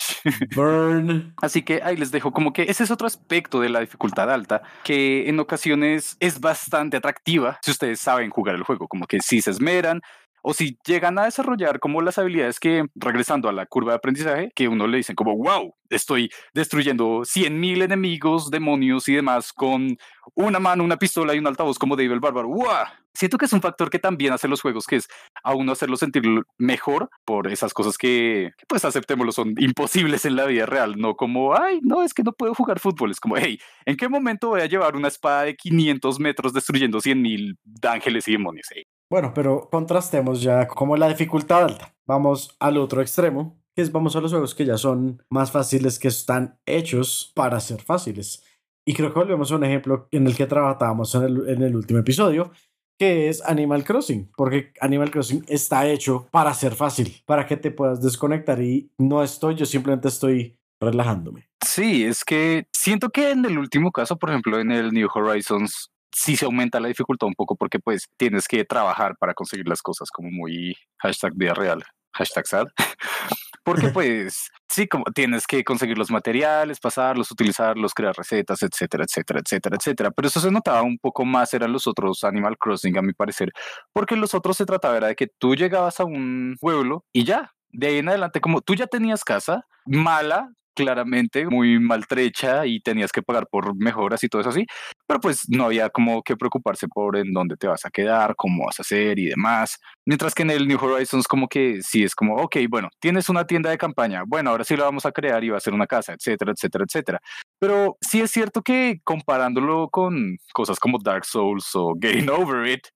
[0.54, 1.34] Burn.
[1.40, 4.62] Así que ahí les dejo como que ese es otro aspecto de la dificultad alta
[4.84, 9.40] que en ocasiones es bastante atractiva si ustedes saben jugar el juego, como que si
[9.40, 10.00] se esmeran
[10.42, 14.50] o si llegan a desarrollar como las habilidades que, regresando a la curva de aprendizaje,
[14.54, 19.96] que uno le dicen como, wow, estoy destruyendo 100.000 enemigos, demonios y demás con
[20.34, 22.48] una mano, una pistola y un altavoz como David el Bárbaro.
[22.48, 22.86] ¡Wow!
[23.14, 25.06] Siento que es un factor que también hace los juegos, que es
[25.44, 26.22] a uno hacerlo sentir
[26.56, 31.54] mejor por esas cosas que, pues aceptémoslo, son imposibles en la vida real, no como,
[31.54, 34.62] ay, no, es que no puedo jugar fútbol, es como, hey, ¿en qué momento voy
[34.62, 38.66] a llevar una espada de 500 metros destruyendo 100.000 ángeles y demonios?
[39.12, 41.94] Bueno, pero contrastemos ya como la dificultad alta.
[42.06, 45.98] Vamos al otro extremo, que es vamos a los juegos que ya son más fáciles,
[45.98, 48.42] que están hechos para ser fáciles.
[48.86, 51.76] Y creo que volvemos a un ejemplo en el que trabajábamos en el, en el
[51.76, 52.52] último episodio,
[52.98, 57.70] que es Animal Crossing, porque Animal Crossing está hecho para ser fácil, para que te
[57.70, 61.50] puedas desconectar y no estoy, yo simplemente estoy relajándome.
[61.62, 65.92] Sí, es que siento que en el último caso, por ejemplo, en el New Horizons,
[66.12, 69.82] sí se aumenta la dificultad un poco porque pues tienes que trabajar para conseguir las
[69.82, 72.66] cosas como muy hashtag vida real, hashtag sad.
[73.64, 79.40] Porque pues sí, como tienes que conseguir los materiales, pasarlos, utilizarlos, crear recetas, etcétera, etcétera,
[79.40, 80.10] etcétera, etcétera.
[80.10, 83.52] Pero eso se notaba un poco más eran los otros Animal Crossing, a mi parecer,
[83.92, 87.52] porque los otros se trataba era de que tú llegabas a un pueblo y ya,
[87.70, 93.12] de ahí en adelante, como tú ya tenías casa mala, claramente muy maltrecha y tenías
[93.12, 94.66] que pagar por mejoras y todo eso así,
[95.06, 98.66] pero pues no había como que preocuparse por en dónde te vas a quedar, cómo
[98.66, 99.78] vas a hacer y demás.
[100.04, 103.46] Mientras que en el New Horizons como que sí es como, ok, bueno, tienes una
[103.46, 105.86] tienda de campaña, bueno, ahora sí la vamos a crear y va a ser una
[105.86, 107.20] casa, etcétera, etcétera, etcétera.
[107.58, 112.88] Pero sí es cierto que comparándolo con cosas como Dark Souls o Getting Over It,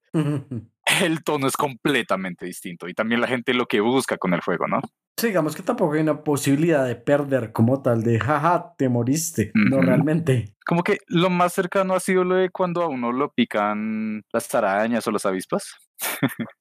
[1.02, 4.66] el tono es completamente distinto y también la gente lo que busca con el juego,
[4.66, 4.80] ¿no?
[5.18, 9.50] Sí, digamos que tampoco hay una posibilidad de perder como tal, de jaja, te moriste.
[9.54, 9.70] Uh -huh.
[9.70, 10.54] No realmente.
[10.66, 14.54] Como que lo más cercano ha sido lo de cuando a uno lo pican las
[14.54, 15.74] arañas o las avispas.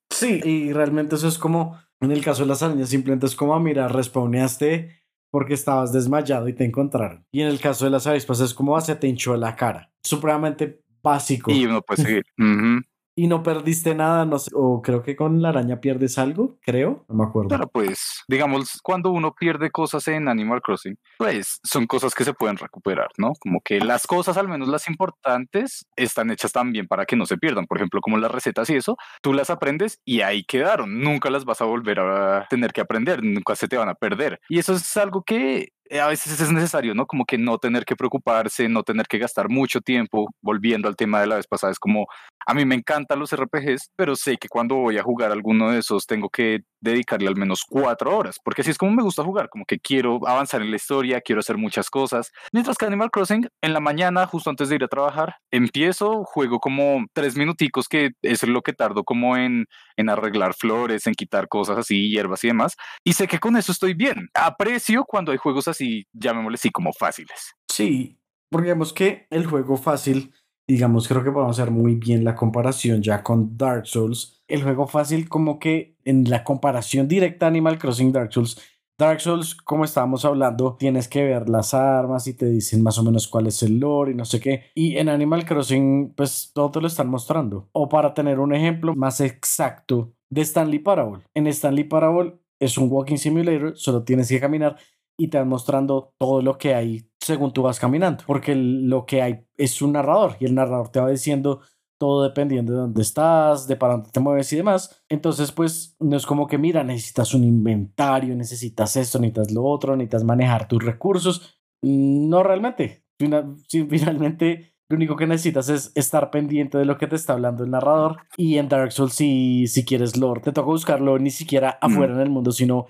[0.09, 3.59] sí, y realmente eso es como, en el caso de las arañas, simplemente es como,
[3.59, 7.25] mira, respawneaste porque estabas desmayado y te encontraron.
[7.33, 9.91] Y en el caso de las avispas es como, se te hinchó la cara.
[10.01, 11.51] Supremamente básico.
[11.51, 12.23] Y uno puede seguir.
[12.37, 12.81] uh -huh
[13.15, 17.05] y no perdiste nada, no sé, o creo que con la araña pierdes algo, creo,
[17.07, 17.49] no me acuerdo.
[17.49, 22.33] Pero pues, digamos, cuando uno pierde cosas en Animal Crossing, pues son cosas que se
[22.33, 23.33] pueden recuperar, ¿no?
[23.39, 27.37] Como que las cosas, al menos las importantes, están hechas también para que no se
[27.37, 27.67] pierdan.
[27.67, 30.99] Por ejemplo, como las recetas y eso, tú las aprendes y ahí quedaron.
[30.99, 34.41] Nunca las vas a volver a tener que aprender, nunca se te van a perder.
[34.49, 37.05] Y eso es algo que a veces es necesario, ¿no?
[37.05, 40.27] Como que no tener que preocuparse, no tener que gastar mucho tiempo.
[40.41, 42.07] Volviendo al tema de la vez pasada, es como,
[42.45, 45.79] a mí me encantan los RPGs, pero sé que cuando voy a jugar alguno de
[45.79, 49.49] esos tengo que dedicarle al menos cuatro horas, porque así es como me gusta jugar,
[49.49, 52.31] como que quiero avanzar en la historia, quiero hacer muchas cosas.
[52.51, 56.59] Mientras que Animal Crossing, en la mañana, justo antes de ir a trabajar, empiezo, juego
[56.59, 59.65] como tres minuticos, que es lo que tardo como en,
[59.97, 63.71] en arreglar flores, en quitar cosas así, hierbas y demás, y sé que con eso
[63.71, 64.29] estoy bien.
[64.33, 65.74] Aprecio cuando hay juegos así,
[66.13, 67.53] llamémosle así, como fáciles.
[67.71, 68.17] Sí,
[68.49, 70.33] porque digamos que el juego fácil
[70.67, 74.43] digamos, creo que podemos hacer muy bien la comparación ya con Dark Souls.
[74.47, 78.59] El juego fácil como que en la comparación directa Animal Crossing Dark Souls,
[78.97, 83.03] Dark Souls, como estábamos hablando, tienes que ver las armas y te dicen más o
[83.03, 84.65] menos cuál es el lore y no sé qué.
[84.73, 87.67] Y en Animal Crossing, pues todo te lo están mostrando.
[87.73, 91.23] O para tener un ejemplo más exacto de Stanley Parable.
[91.33, 94.77] En Stanley Parable es un walking simulator, solo tienes que caminar
[95.17, 99.21] y te van mostrando todo lo que hay según tú vas caminando, porque lo que
[99.21, 101.61] hay es un narrador y el narrador te va diciendo
[101.97, 105.03] todo dependiendo de dónde estás, de para dónde te mueves y demás.
[105.09, 109.95] Entonces, pues no es como que, mira, necesitas un inventario, necesitas esto, necesitas lo otro,
[109.95, 111.57] necesitas manejar tus recursos.
[111.81, 113.05] No realmente.
[113.17, 117.71] Finalmente lo único que necesitas es estar pendiente de lo que te está hablando el
[117.71, 118.17] narrador.
[118.37, 122.19] Y en Dark Souls, si, si quieres lore, te toca buscarlo ni siquiera afuera en
[122.19, 122.85] el mundo, sino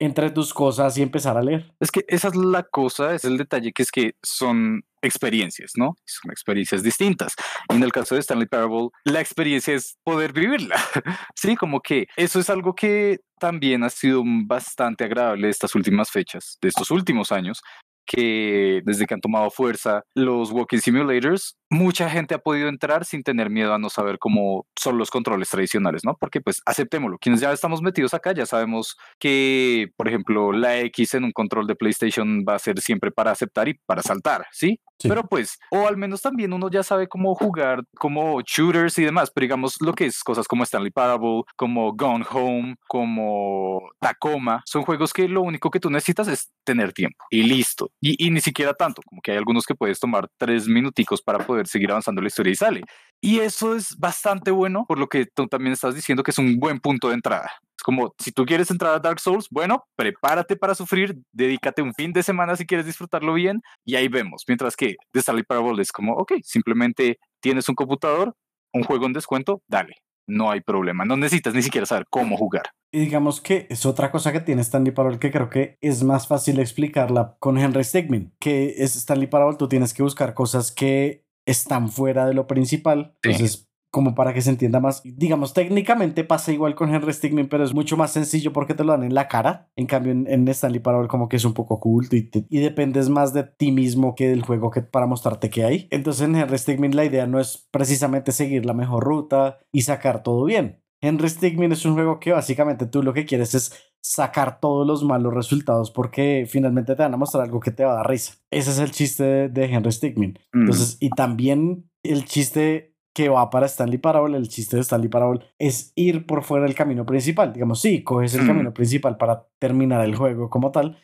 [0.00, 1.72] entre tus cosas y empezar a leer.
[1.78, 5.94] Es que esa es la cosa, es el detalle que es que son experiencias, ¿no?
[6.04, 7.34] Son experiencias distintas.
[7.68, 10.76] En el caso de Stanley Parable, la experiencia es poder vivirla.
[11.36, 16.58] sí, como que eso es algo que también ha sido bastante agradable estas últimas fechas,
[16.60, 17.62] de estos últimos años,
[18.06, 23.22] que desde que han tomado fuerza los walking simulators, mucha gente ha podido entrar sin
[23.22, 26.16] tener miedo a no saber cómo son los controles tradicionales, ¿no?
[26.18, 31.14] Porque pues aceptémoslo, quienes ya estamos metidos acá ya sabemos que, por ejemplo, la X
[31.14, 34.80] en un control de PlayStation va a ser siempre para aceptar y para saltar, ¿sí?
[35.08, 39.30] Pero pues, o al menos también uno ya sabe cómo jugar como shooters y demás,
[39.30, 44.82] pero digamos lo que es cosas como Stanley Parable, como Gone Home, como Tacoma, son
[44.82, 47.89] juegos que lo único que tú necesitas es tener tiempo y listo.
[48.00, 51.38] Y, y ni siquiera tanto, como que hay algunos que puedes tomar tres minuticos para
[51.46, 52.82] poder seguir avanzando la historia y sale.
[53.20, 56.58] Y eso es bastante bueno, por lo que tú también estás diciendo que es un
[56.58, 57.50] buen punto de entrada.
[57.76, 61.94] Es como, si tú quieres entrar a Dark Souls, bueno, prepárate para sufrir, dedícate un
[61.94, 64.44] fin de semana si quieres disfrutarlo bien y ahí vemos.
[64.46, 68.34] Mientras que The Stanley Parable es como, ok, simplemente tienes un computador,
[68.72, 69.94] un juego en descuento, dale,
[70.30, 71.04] no hay problema.
[71.04, 72.70] No necesitas ni siquiera saber cómo jugar.
[72.92, 76.26] Y digamos que es otra cosa que tiene Stanley Parable que creo que es más
[76.26, 81.24] fácil explicarla con Henry Stegman, que es Stanley Parable, tú tienes que buscar cosas que
[81.46, 83.14] están fuera de lo principal.
[83.22, 85.02] Entonces, como para que se entienda más.
[85.04, 88.92] Digamos, técnicamente pasa igual con Henry Stigman, pero es mucho más sencillo porque te lo
[88.92, 89.68] dan en la cara.
[89.76, 93.32] En cambio, en, Stanley Parable como que es un poco oculto y, y, dependes más
[93.32, 95.88] de ti mismo que del juego que para mostrarte qué hay.
[95.90, 100.22] Entonces, en Henry Stigman la idea no es precisamente seguir la mejor ruta y sacar
[100.22, 100.80] todo bien.
[101.02, 103.72] Henry Stigman es un juego que básicamente tú lo que quieres es
[104.02, 107.92] sacar todos los malos resultados porque finalmente te van a mostrar algo que te va
[107.92, 108.34] a dar risa.
[108.50, 110.38] Ese es el chiste de, Henry Stigman.
[110.52, 110.60] Mm.
[110.60, 115.40] Entonces, y también el chiste que va para Stanley Parable, el chiste de Stanley Parable
[115.58, 117.52] es ir por fuera del camino principal.
[117.52, 118.46] Digamos, sí, coges el mm.
[118.46, 120.98] camino principal para terminar el juego como tal,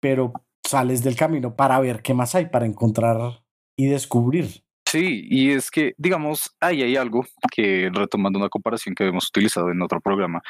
[0.00, 0.32] pero
[0.66, 3.42] sales del camino para ver qué más hay, para encontrar
[3.76, 4.64] y descubrir.
[4.86, 9.70] Sí, y es que, digamos, ahí hay algo que, retomando una comparación que hemos utilizado
[9.70, 10.42] en otro programa,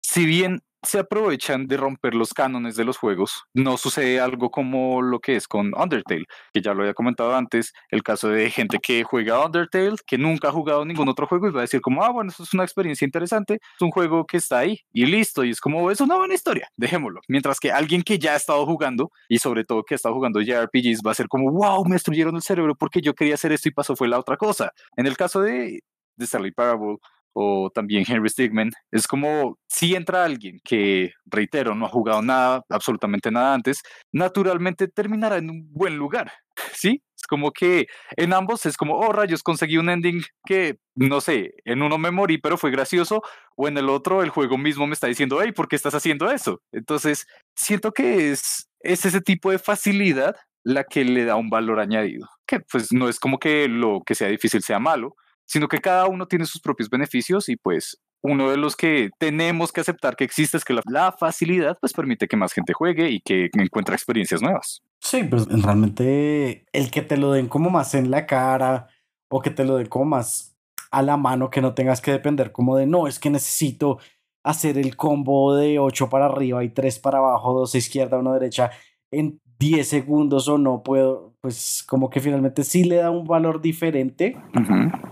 [0.00, 3.44] si bien se aprovechan de romper los cánones de los juegos.
[3.54, 7.72] No sucede algo como lo que es con Undertale, que ya lo había comentado antes,
[7.90, 11.52] el caso de gente que juega Undertale, que nunca ha jugado ningún otro juego y
[11.52, 14.36] va a decir como, ah, bueno, eso es una experiencia interesante, es un juego que
[14.36, 17.20] está ahí y listo, y es como, es una buena historia, dejémoslo.
[17.28, 20.40] Mientras que alguien que ya ha estado jugando, y sobre todo que ha estado jugando
[20.40, 23.68] JRPGs, va a ser como, wow, me destruyeron el cerebro porque yo quería hacer esto
[23.68, 24.72] y pasó fue la otra cosa.
[24.96, 25.82] En el caso de,
[26.16, 26.98] de Parable,
[27.32, 32.62] o también Henry Stigman, es como si entra alguien que, reitero, no ha jugado nada,
[32.68, 36.32] absolutamente nada antes, naturalmente terminará en un buen lugar,
[36.74, 37.02] ¿sí?
[37.16, 37.86] Es como que
[38.16, 42.10] en ambos es como, oh rayos, conseguí un ending que, no sé, en uno me
[42.10, 43.22] morí, pero fue gracioso,
[43.56, 46.30] o en el otro el juego mismo me está diciendo, hey, ¿por qué estás haciendo
[46.30, 46.60] eso?
[46.72, 51.80] Entonces, siento que es, es ese tipo de facilidad la que le da un valor
[51.80, 55.14] añadido, que pues no es como que lo que sea difícil sea malo,
[55.48, 59.72] sino que cada uno tiene sus propios beneficios y pues uno de los que tenemos
[59.72, 63.20] que aceptar que existe es que la, facilidad pues permite que más gente juegue y
[63.20, 64.82] que encuentre experiencias nuevas.
[65.00, 68.88] Sí, pues realmente el que te lo den como más en la cara
[69.30, 70.56] o que te lo den como más
[70.90, 73.98] a la mano, que no tengas que depender como de no, es que necesito
[74.42, 78.32] hacer el combo de 8 para arriba y 3 para abajo, 2 a izquierda, 1
[78.34, 78.70] derecha
[79.10, 83.62] en 10 segundos o no puedo, pues como que finalmente sí le da un valor
[83.62, 84.36] diferente,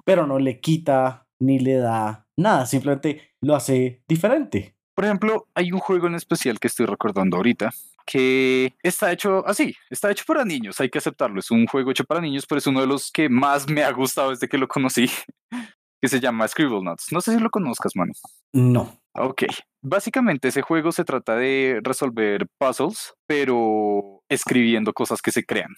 [0.04, 4.76] pero no le quita ni le da nada, simplemente lo hace diferente.
[4.94, 7.70] Por ejemplo, hay un juego en especial que estoy recordando ahorita
[8.04, 12.04] que está hecho así, está hecho para niños, hay que aceptarlo, es un juego hecho
[12.04, 14.68] para niños, pero es uno de los que más me ha gustado desde que lo
[14.68, 15.08] conocí,
[16.02, 17.12] que se llama Scribble Nuts.
[17.12, 18.12] No sé si lo conozcas, mano.
[18.52, 19.00] No.
[19.14, 19.44] Ok.
[19.80, 25.74] Básicamente ese juego se trata de resolver puzzles, pero escribiendo cosas que se crean.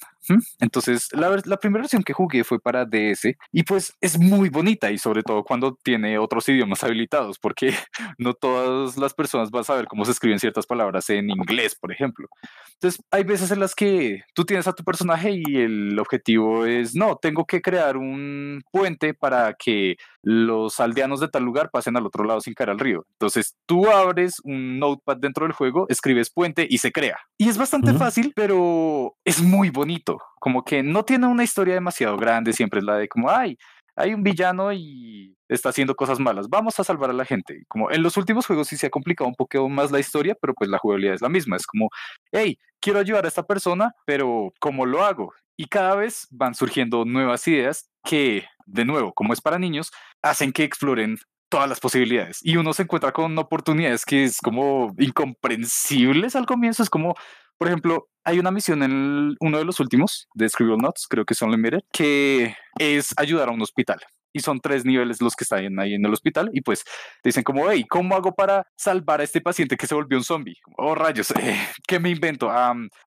[0.59, 4.91] Entonces, la, la, primera versión que jugué fue para DS y pues es muy bonita
[4.91, 7.75] y sobre todo cuando tiene otros idiomas habilitados, porque
[8.19, 11.93] no todas las personas van a saber cómo se escriben ciertas palabras en inglés, por
[11.93, 12.29] ejemplo.
[12.75, 16.95] Entonces, hay veces en las que tú tienes a tu personaje y el objetivo es,
[16.95, 22.07] no, tengo que crear un puente para que los aldeanos de tal lugar pasen al
[22.07, 23.05] otro lado sin caer al río.
[23.13, 27.19] Entonces, tú abres un notepad dentro del juego, escribes puente y se crea.
[27.41, 30.19] Y es bastante fácil pero es muy bonito.
[30.41, 33.57] Como que no tiene una historia demasiado grande, siempre es la de como, ay,
[33.95, 37.65] hay un villano y está haciendo cosas malas, vamos a salvar a la gente.
[37.69, 40.55] Como en los últimos juegos sí se ha complicado un poco más la historia, pero
[40.55, 41.57] pues la jugabilidad es la misma.
[41.57, 41.91] Es como,
[42.33, 45.33] hey, quiero ayudar a esta persona, pero ¿cómo lo hago?
[45.57, 49.91] Y cada vez van surgiendo nuevas ideas que, de nuevo, como es para niños,
[50.23, 51.19] hacen que exploren
[51.49, 56.83] todas las posibilidades y uno se encuentra con oportunidades que es como incomprensibles al comienzo,
[56.83, 57.15] es como,
[57.57, 61.35] por ejemplo, hay una misión en uno de los últimos de Scribble Notes, creo que
[61.35, 63.99] son Limited, que es ayudar a un hospital
[64.33, 66.85] y son tres niveles los que están ahí en el hospital y pues
[67.25, 70.57] dicen como, hey, ¿cómo hago para salvar a este paciente que se volvió un zombie?
[70.77, 72.51] Oh, rayos, eh, ¿qué me invento?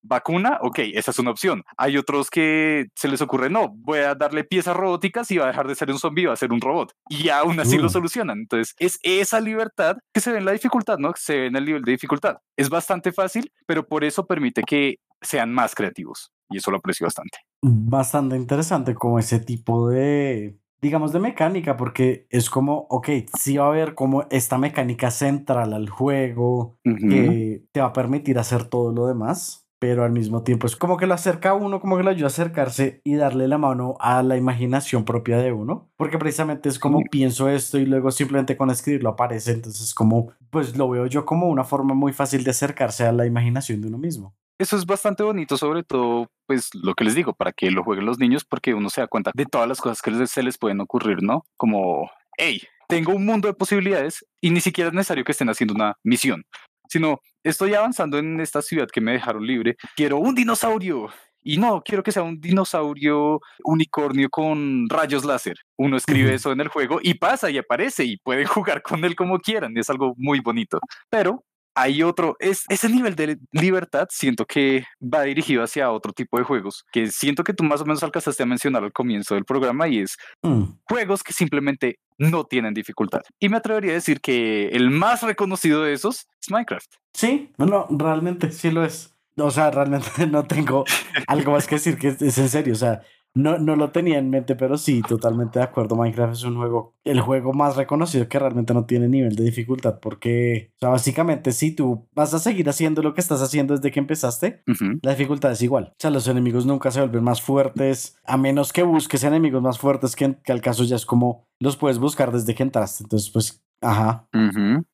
[0.01, 0.57] ¿Vacuna?
[0.61, 1.63] Ok, esa es una opción.
[1.77, 5.47] Hay otros que se les ocurre, no, voy a darle piezas robóticas y va a
[5.47, 6.93] dejar de ser un zombie, va a ser un robot.
[7.09, 7.89] Y aún así lo uh.
[7.89, 8.39] solucionan.
[8.39, 11.13] Entonces, es esa libertad que se ve en la dificultad, ¿no?
[11.15, 12.37] Se ve en el nivel de dificultad.
[12.57, 16.31] Es bastante fácil, pero por eso permite que sean más creativos.
[16.49, 17.39] Y eso lo aprecio bastante.
[17.61, 23.65] Bastante interesante como ese tipo de digamos, de mecánica, porque es como, ok, sí va
[23.65, 28.91] a haber como esta mecánica central al juego que te va a permitir hacer todo
[28.91, 32.03] lo demás, pero al mismo tiempo es como que lo acerca a uno, como que
[32.03, 36.17] lo ayuda a acercarse y darle la mano a la imaginación propia de uno, porque
[36.17, 40.89] precisamente es como pienso esto y luego simplemente con escribirlo aparece, entonces como, pues lo
[40.89, 44.35] veo yo como una forma muy fácil de acercarse a la imaginación de uno mismo
[44.61, 48.05] eso es bastante bonito, sobre todo, pues lo que les digo, para que lo jueguen
[48.05, 50.81] los niños, porque uno se da cuenta de todas las cosas que se les pueden
[50.81, 51.45] ocurrir, ¿no?
[51.57, 55.73] Como, hey, tengo un mundo de posibilidades y ni siquiera es necesario que estén haciendo
[55.73, 56.43] una misión,
[56.87, 61.09] sino estoy avanzando en esta ciudad que me dejaron libre, quiero un dinosaurio.
[61.43, 65.55] Y no, quiero que sea un dinosaurio unicornio con rayos láser.
[65.75, 69.15] Uno escribe eso en el juego y pasa y aparece y pueden jugar con él
[69.15, 69.75] como quieran.
[69.75, 70.79] Es algo muy bonito.
[71.09, 71.43] Pero
[71.75, 76.43] hay otro, es, ese nivel de libertad siento que va dirigido hacia otro tipo de
[76.43, 79.87] juegos, que siento que tú más o menos alcanzaste a mencionar al comienzo del programa
[79.87, 80.63] y es mm.
[80.83, 83.21] juegos que simplemente no tienen dificultad.
[83.39, 86.91] Y me atrevería a decir que el más reconocido de esos es Minecraft.
[87.13, 89.13] Sí, bueno, realmente sí lo es.
[89.37, 90.85] O sea, realmente no tengo
[91.27, 92.73] algo más que decir que es en serio.
[92.73, 93.01] O sea,
[93.33, 95.95] no, no lo tenía en mente, pero sí, totalmente de acuerdo.
[95.95, 99.99] Minecraft es un juego, el juego más reconocido que realmente no tiene nivel de dificultad,
[99.99, 103.91] porque, o sea, básicamente, si tú vas a seguir haciendo lo que estás haciendo desde
[103.91, 104.63] que empezaste,
[105.01, 105.89] la dificultad es igual.
[105.91, 109.79] O sea, los enemigos nunca se vuelven más fuertes, a menos que busques enemigos más
[109.79, 113.03] fuertes, que, que al caso ya es como los puedes buscar desde que entraste.
[113.03, 114.27] Entonces, pues, Ajá.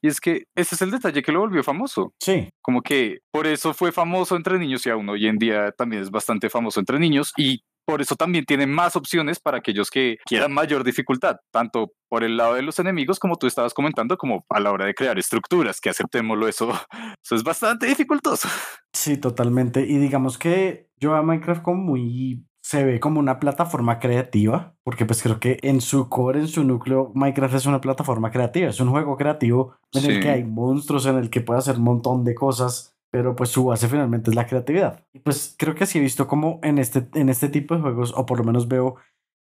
[0.01, 2.13] Y es que ese es el detalle que lo volvió famoso.
[2.19, 2.49] Sí.
[2.61, 6.09] Como que por eso fue famoso entre niños y aún hoy en día también es
[6.09, 10.51] bastante famoso entre niños y por eso también tiene más opciones para aquellos que quieran
[10.51, 14.59] mayor dificultad, tanto por el lado de los enemigos, como tú estabas comentando, como a
[14.59, 16.69] la hora de crear estructuras, que aceptémoslo, eso,
[17.23, 18.49] eso es bastante dificultoso.
[18.91, 19.85] Sí, totalmente.
[19.87, 25.05] Y digamos que yo a Minecraft como muy se ve como una plataforma creativa, porque
[25.05, 28.81] pues creo que en su core, en su núcleo, Minecraft es una plataforma creativa, es
[28.81, 32.25] un juego creativo en el que hay monstruos, en el que puede hacer un montón
[32.25, 35.05] de cosas pero pues su base finalmente es la creatividad.
[35.13, 38.13] Y pues creo que sí he visto como en este, en este tipo de juegos,
[38.15, 38.95] o por lo menos veo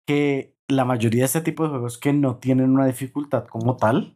[0.05, 4.15] que la mayoría de este tipo de juegos que no tienen una dificultad como tal,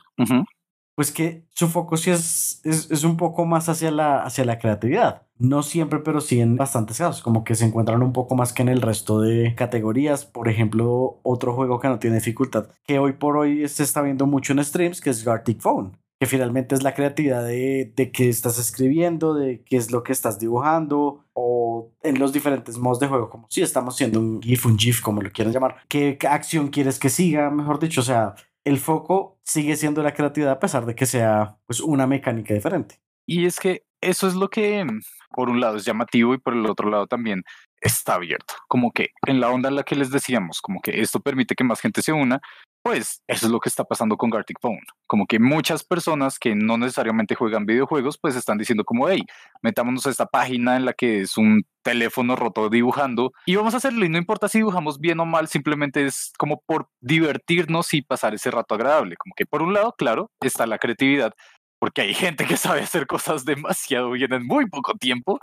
[0.95, 4.59] pues que su foco sí es, es, es, un poco más hacia la, hacia la
[4.59, 5.27] creatividad.
[5.37, 8.63] No siempre, pero sí en bastantes casos, como que se encuentran un poco más que
[8.63, 10.25] en el resto de categorías.
[10.25, 14.25] Por ejemplo, otro juego que no tiene dificultad, que hoy por hoy se está viendo
[14.25, 18.27] mucho en streams, que es Gartic Phone que finalmente es la creatividad de, de qué
[18.27, 23.07] estás escribiendo, de qué es lo que estás dibujando, o en los diferentes modos de
[23.07, 25.77] juego, como si estamos siendo un GIF, un GIF, como lo quieran llamar.
[25.87, 27.49] ¿Qué, acción quieres que siga?
[27.49, 31.57] Mejor dicho, o sea, el foco sigue siendo la creatividad a pesar de que sea
[31.65, 32.99] pues, una mecánica diferente.
[33.25, 34.85] Y es que eso es lo que,
[35.31, 37.43] por un lado, es llamativo y por el otro lado también
[37.79, 38.55] está abierto.
[38.67, 41.63] Como que en la onda en la que les decíamos, como que esto permite que
[41.63, 42.41] más gente se una,
[42.89, 44.81] pues eso es lo que está pasando con Gartic Phone.
[45.05, 49.21] Como que muchas personas que no necesariamente juegan videojuegos, pues están diciendo como, hey,
[49.61, 53.77] metámonos a esta página en la que es un teléfono roto dibujando y vamos a
[53.77, 58.01] hacerlo y no importa si dibujamos bien o mal, simplemente es como por divertirnos y
[58.01, 59.17] pasar ese rato agradable.
[59.17, 61.33] Como que por un lado, claro, está la creatividad,
[61.77, 65.37] porque hay gente que sabe hacer cosas demasiado bien en muy poco tiempo,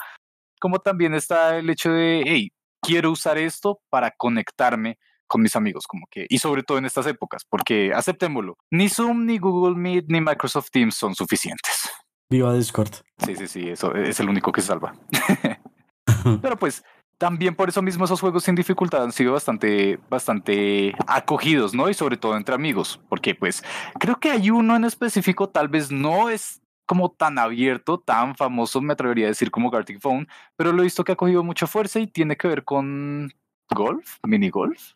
[0.60, 2.50] como también está el hecho de, hey,
[2.82, 7.06] quiero usar esto para conectarme con mis amigos, como que, y sobre todo en estas
[7.06, 11.90] épocas, porque aceptémoslo, ni Zoom, ni Google Meet, ni Microsoft Teams son suficientes.
[12.28, 12.92] Viva Discord.
[13.24, 14.94] Sí, sí, sí, eso es el único que salva.
[16.42, 16.82] Pero pues,
[17.18, 21.88] también por eso mismo esos juegos sin dificultad han sido bastante, bastante acogidos, ¿no?
[21.88, 23.64] Y sobre todo entre amigos, porque pues
[23.98, 28.80] creo que hay uno en específico, tal vez no es como tan abierto, tan famoso,
[28.80, 31.66] me atrevería a decir como Gartic Phone, pero lo he visto que ha cogido mucha
[31.66, 33.32] fuerza y tiene que ver con
[33.70, 34.92] golf, mini golf.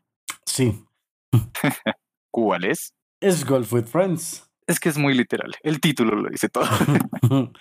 [0.51, 0.84] Sí.
[2.32, 2.92] ¿Cuál es?
[3.20, 4.51] Es Golf with Friends.
[4.66, 5.53] Es que es muy literal.
[5.62, 6.64] El título lo dice todo.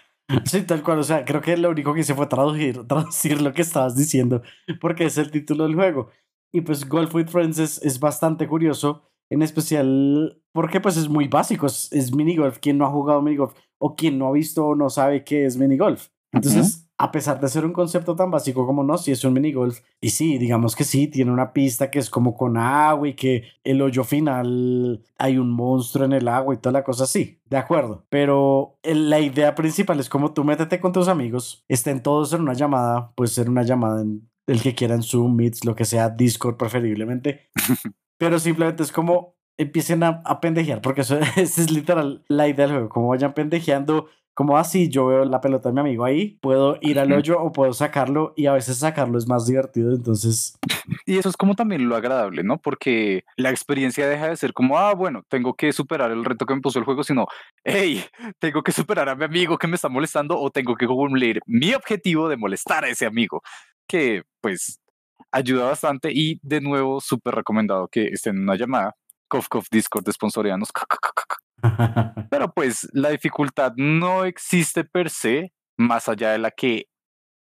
[0.45, 0.99] sí, tal cual.
[0.99, 4.41] O sea, creo que lo único que hice fue traducir, traducir lo que estabas diciendo,
[4.81, 6.09] porque es el título del juego.
[6.51, 11.27] Y pues Golf with Friends es, es bastante curioso, en especial porque pues es muy
[11.27, 12.57] básico, es, es minigolf.
[12.59, 13.53] ¿Quién no ha jugado minigolf?
[13.77, 16.07] O quien no ha visto o no sabe qué es minigolf.
[16.31, 19.79] Entonces, a pesar de ser un concepto tan básico como no, si es un minigolf,
[20.01, 23.45] y sí, digamos que sí, tiene una pista que es como con agua y que
[23.63, 27.55] el hoyo final hay un monstruo en el agua y toda la cosa así, de
[27.55, 28.05] acuerdo.
[28.09, 32.53] Pero la idea principal es como tú métete con tus amigos, estén todos en una
[32.53, 36.57] llamada, puede ser una llamada en el que quieran Zoom, Meets, lo que sea, Discord
[36.57, 37.49] preferiblemente,
[38.19, 42.65] pero simplemente es como empiecen a, a pendejear, porque eso, eso es literal la idea
[42.65, 44.07] del juego, como vayan pendejeando
[44.39, 47.51] como así yo veo la pelota de mi amigo ahí, puedo ir al hoyo o
[47.51, 50.57] puedo sacarlo y a veces sacarlo es más divertido, entonces...
[51.05, 52.57] Y eso es como también lo agradable, ¿no?
[52.57, 56.55] Porque la experiencia deja de ser como, ah, bueno, tengo que superar el reto que
[56.55, 57.27] me puso el juego, sino,
[57.65, 58.01] hey,
[58.39, 61.73] tengo que superar a mi amigo que me está molestando o tengo que cumplir mi
[61.73, 63.41] objetivo de molestar a ese amigo,
[63.89, 64.79] que pues
[65.33, 68.95] ayuda bastante y de nuevo súper recomendado que estén en una llamada.
[69.27, 70.69] Cof Cof Discord de sponsorianos.
[72.29, 76.87] Pero pues la dificultad no existe per se, más allá de la que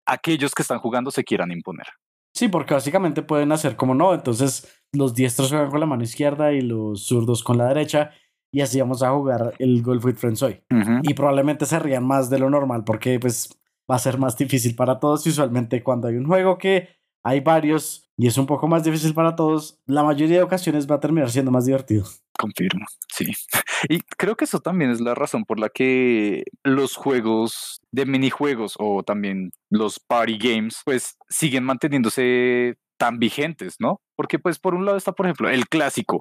[0.06, 1.86] aquellos que están jugando se quieran imponer.
[2.34, 6.52] Sí, porque básicamente pueden hacer como no, entonces los diestros juegan con la mano izquierda
[6.52, 8.12] y los zurdos con la derecha
[8.52, 10.62] y así vamos a jugar el Golf with Friends hoy.
[11.02, 13.56] Y probablemente se rían más de lo normal porque pues
[13.90, 17.40] va a ser más difícil para todos y usualmente cuando hay un juego que hay
[17.40, 21.00] varios y es un poco más difícil para todos, la mayoría de ocasiones va a
[21.00, 22.04] terminar siendo más divertido.
[22.38, 23.32] Confirmo, sí.
[23.88, 28.74] Y creo que eso también es la razón por la que los juegos de minijuegos
[28.78, 34.02] o también los party games, pues siguen manteniéndose tan vigentes, ¿no?
[34.16, 36.20] Porque pues por un lado está, por ejemplo, el clásico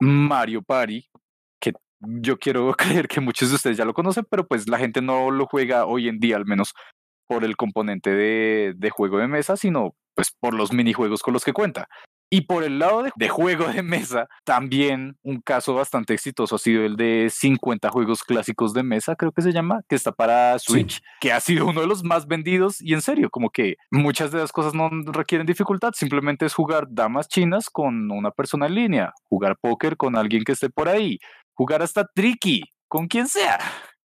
[0.00, 1.08] Mario Party,
[1.60, 5.02] que yo quiero creer que muchos de ustedes ya lo conocen, pero pues la gente
[5.02, 6.74] no lo juega hoy en día, al menos
[7.26, 11.44] por el componente de, de juego de mesa, sino pues por los minijuegos con los
[11.44, 11.88] que cuenta.
[12.30, 16.84] Y por el lado de, juego de mesa, también un caso bastante exitoso ha sido
[16.84, 21.00] el de 50 juegos clásicos de mesa, creo que se llama, que está para Switch,
[21.20, 24.38] que ha sido uno de los más vendidos y en serio, como que muchas de
[24.38, 29.12] las cosas no requieren dificultad, simplemente es jugar damas chinas con una persona en línea,
[29.28, 31.18] jugar póker con alguien que esté por ahí,
[31.52, 33.60] jugar hasta tricky con quien sea.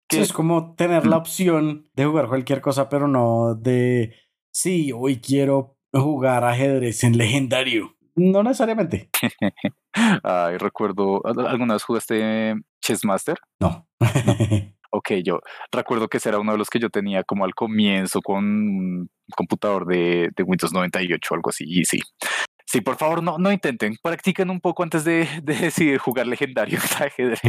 [0.06, 0.20] Que...
[0.20, 4.14] es como tener la opción de jugar cualquier cosa, pero no de,
[4.52, 7.96] sí, hoy quiero jugar ajedrez en legendario.
[8.16, 9.10] No necesariamente.
[10.22, 13.38] Ay, recuerdo, ¿alguna vez jugaste Chess Master?
[13.60, 13.88] No.
[14.90, 15.40] ok, yo
[15.72, 19.08] recuerdo que ese era uno de los que yo tenía como al comienzo con un
[19.36, 21.64] computador de, de Windows 98 o algo así.
[21.66, 22.00] Y sí,
[22.66, 23.96] Sí, por favor, no, no intenten.
[24.02, 27.40] Practiquen un poco antes de, de decidir jugar legendario ajedrez.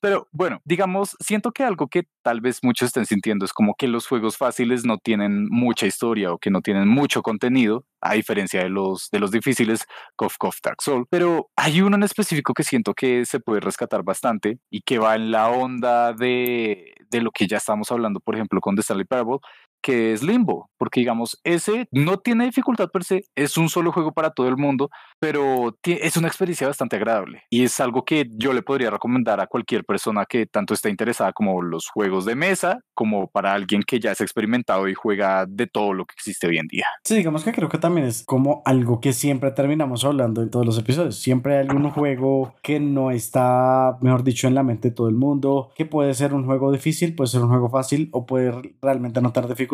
[0.00, 3.88] Pero bueno, digamos, siento que algo que tal vez muchos estén sintiendo es como que
[3.88, 8.62] los juegos fáciles no tienen mucha historia o que no tienen mucho contenido, a diferencia
[8.62, 9.86] de los, de los difíciles,
[10.16, 11.06] Cof Cof Dark Soul.
[11.10, 15.16] Pero hay uno en específico que siento que se puede rescatar bastante y que va
[15.16, 19.06] en la onda de, de lo que ya estamos hablando, por ejemplo, con The Stanley
[19.06, 19.38] Parable,
[19.82, 24.12] que es Limbo, porque digamos, ese no tiene dificultad per se, es un solo juego
[24.12, 28.52] para todo el mundo, pero es una experiencia bastante agradable y es algo que yo
[28.52, 32.80] le podría recomendar a cualquier persona que tanto esté interesada como los juegos de mesa,
[32.94, 36.58] como para alguien que ya es experimentado y juega de todo lo que existe hoy
[36.58, 36.86] en día.
[37.04, 40.66] Sí, digamos que creo que también es como algo que siempre terminamos hablando en todos
[40.66, 41.16] los episodios.
[41.16, 45.14] Siempre hay algún juego que no está, mejor dicho, en la mente de todo el
[45.14, 49.20] mundo, que puede ser un juego difícil, puede ser un juego fácil o puede realmente
[49.20, 49.69] no tener dificultad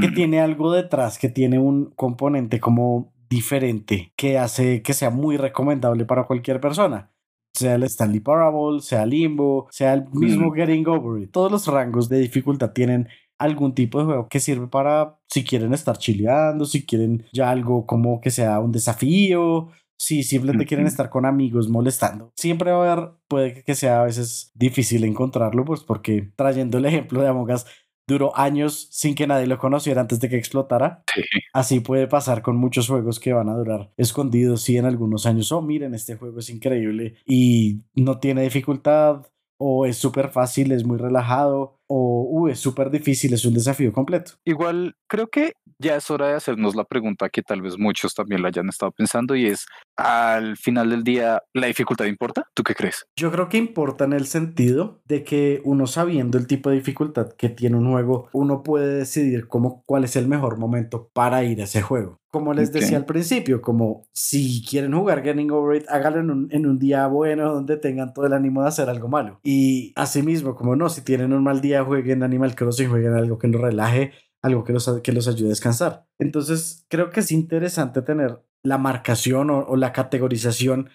[0.00, 5.36] que tiene algo detrás, que tiene un componente como diferente que hace que sea muy
[5.36, 7.10] recomendable para cualquier persona.
[7.54, 11.30] Sea el Stanley Parable, sea Limbo, sea el mismo Getting Over It.
[11.30, 15.72] Todos los rangos de dificultad tienen algún tipo de juego que sirve para si quieren
[15.74, 21.10] estar chileando, si quieren ya algo como que sea un desafío, si simplemente quieren estar
[21.10, 22.32] con amigos molestando.
[22.36, 26.86] Siempre va a haber, puede que sea a veces difícil encontrarlo, pues porque trayendo el
[26.86, 27.66] ejemplo de Among Us,
[28.06, 31.04] duró años sin que nadie lo conociera antes de que explotara.
[31.52, 35.52] Así puede pasar con muchos juegos que van a durar escondidos, sí, en algunos años.
[35.52, 39.26] Oh, miren, este juego es increíble y no tiene dificultad,
[39.56, 43.92] o es súper fácil, es muy relajado, o uh, es súper difícil, es un desafío
[43.92, 44.32] completo.
[44.44, 48.42] Igual creo que ya es hora de hacernos la pregunta que tal vez muchos también
[48.42, 49.66] la hayan estado pensando y es,
[49.96, 52.46] al final del día, ¿la dificultad importa?
[52.54, 53.06] ¿Tú qué crees?
[53.16, 57.32] Yo creo que importa en el sentido de que uno sabiendo el tipo de dificultad
[57.32, 61.60] que tiene un juego, uno puede decidir cómo, cuál es el mejor momento para ir
[61.60, 62.20] a ese juego.
[62.30, 66.48] Como les decía al principio, como si quieren jugar Getting Over It, háganlo en un,
[66.50, 69.38] en un día bueno donde tengan todo el ánimo de hacer algo malo.
[69.44, 73.48] Y asimismo, como no, si tienen un mal día, jueguen Animal Crossing, jueguen algo que
[73.48, 74.12] nos relaje,
[74.42, 76.06] algo que los, que los ayude a descansar.
[76.20, 80.90] Entonces, creo que es interesante tener la marcación o, o la categorización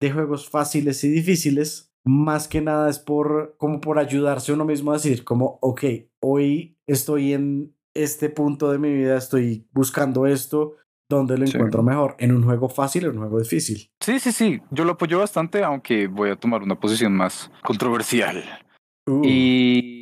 [0.00, 1.92] de juegos fáciles y difíciles.
[2.04, 5.84] Más que nada es por como por ayudarse uno mismo a decir como, ok,
[6.20, 10.76] hoy estoy en este punto de mi vida, estoy buscando esto,
[11.08, 11.56] ¿dónde lo Sí.
[11.56, 12.16] encuentro mejor?
[12.18, 13.90] ¿En un juego fácil o en un juego difícil?
[14.00, 18.42] Sí, sí, sí, yo lo apoyo bastante, aunque voy a tomar una posición más controversial.
[19.06, 20.01] Uh, Y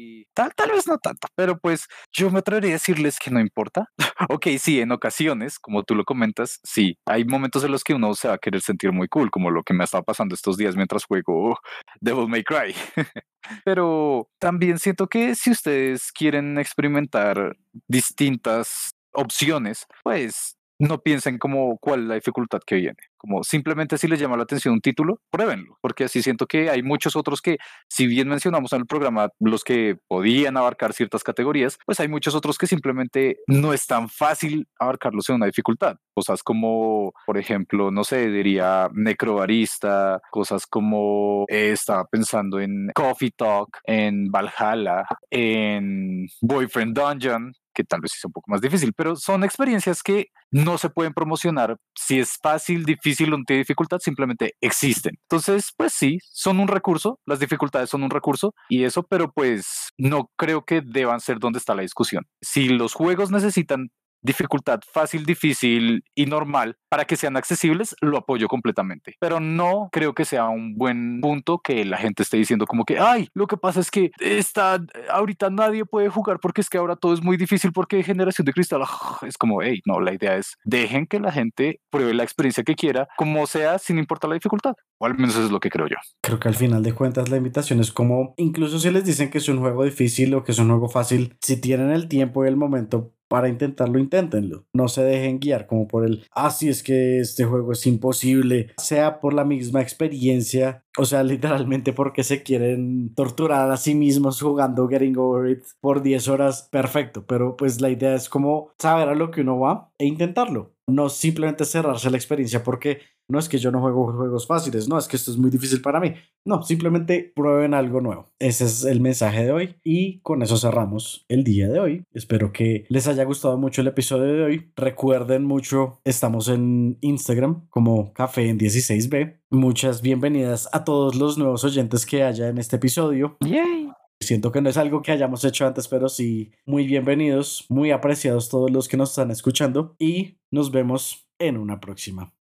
[0.56, 3.86] tal, vez no tanto, pero pues yo me atrevería a decirles que no importa.
[4.30, 8.14] ok, sí, en ocasiones, como tú lo comentas, sí, hay momentos en los que uno
[8.14, 10.56] se va a querer sentir muy cool, como lo que me ha estado pasando estos
[10.56, 11.58] días mientras juego
[12.00, 12.74] Devil May Cry.
[13.64, 17.56] pero también siento que si ustedes quieren experimentar
[17.88, 22.96] distintas opciones, pues no piensen como cuál es la dificultad que viene.
[23.18, 26.82] Como simplemente si les llama la atención un título, pruébenlo, porque así siento que hay
[26.82, 31.78] muchos otros que, si bien mencionamos en el programa los que podían abarcar ciertas categorías,
[31.84, 35.98] pues hay muchos otros que simplemente no es tan fácil abarcarlos en una dificultad.
[36.14, 43.32] Cosas como, por ejemplo, no sé, diría necrobarista, cosas como eh, estaba pensando en Coffee
[43.36, 47.52] Talk, en Valhalla, en Boyfriend Dungeon,
[47.84, 51.76] tal vez es un poco más difícil, pero son experiencias que no se pueden promocionar.
[51.94, 55.16] Si es fácil, difícil o no tiene dificultad, simplemente existen.
[55.22, 59.90] Entonces, pues sí, son un recurso, las dificultades son un recurso y eso, pero pues
[59.96, 62.24] no creo que deban ser donde está la discusión.
[62.40, 63.90] Si los juegos necesitan
[64.22, 69.14] dificultad fácil, difícil y normal para que sean accesibles, lo apoyo completamente.
[69.20, 72.98] Pero no creo que sea un buen punto que la gente esté diciendo como que,
[72.98, 76.96] ay, lo que pasa es que está, ahorita nadie puede jugar porque es que ahora
[76.96, 78.82] todo es muy difícil porque generación de cristal
[79.26, 82.74] es como, hey, no, la idea es dejen que la gente pruebe la experiencia que
[82.74, 84.74] quiera, como sea, sin importar la dificultad.
[84.98, 85.96] O al menos eso es lo que creo yo.
[86.22, 89.38] Creo que al final de cuentas la invitación es como, incluso si les dicen que
[89.38, 92.48] es un juego difícil o que es un juego fácil, si tienen el tiempo y
[92.48, 94.64] el momento para intentarlo, inténtenlo.
[94.72, 98.72] No se dejen guiar como por el, ah, sí, es que este juego es imposible,
[98.76, 104.42] sea por la misma experiencia, o sea, literalmente porque se quieren torturar a sí mismos
[104.42, 109.08] jugando Getting Over It por 10 horas, perfecto, pero pues la idea es como saber
[109.08, 110.72] a lo que uno va e intentarlo.
[110.88, 112.98] No simplemente cerrarse la experiencia porque
[113.30, 115.80] no es que yo no juego juegos fáciles, no, es que esto es muy difícil
[115.80, 116.14] para mí.
[116.44, 118.30] No, simplemente prueben algo nuevo.
[118.38, 122.04] Ese es el mensaje de hoy y con eso cerramos el día de hoy.
[122.12, 124.72] Espero que les haya gustado mucho el episodio de hoy.
[124.76, 129.40] Recuerden mucho, estamos en Instagram como Café en 16B.
[129.50, 133.36] Muchas bienvenidas a todos los nuevos oyentes que haya en este episodio.
[133.40, 133.90] Yay.
[134.22, 138.50] Siento que no es algo que hayamos hecho antes, pero sí, muy bienvenidos, muy apreciados
[138.50, 142.34] todos los que nos están escuchando y nos vemos en una próxima.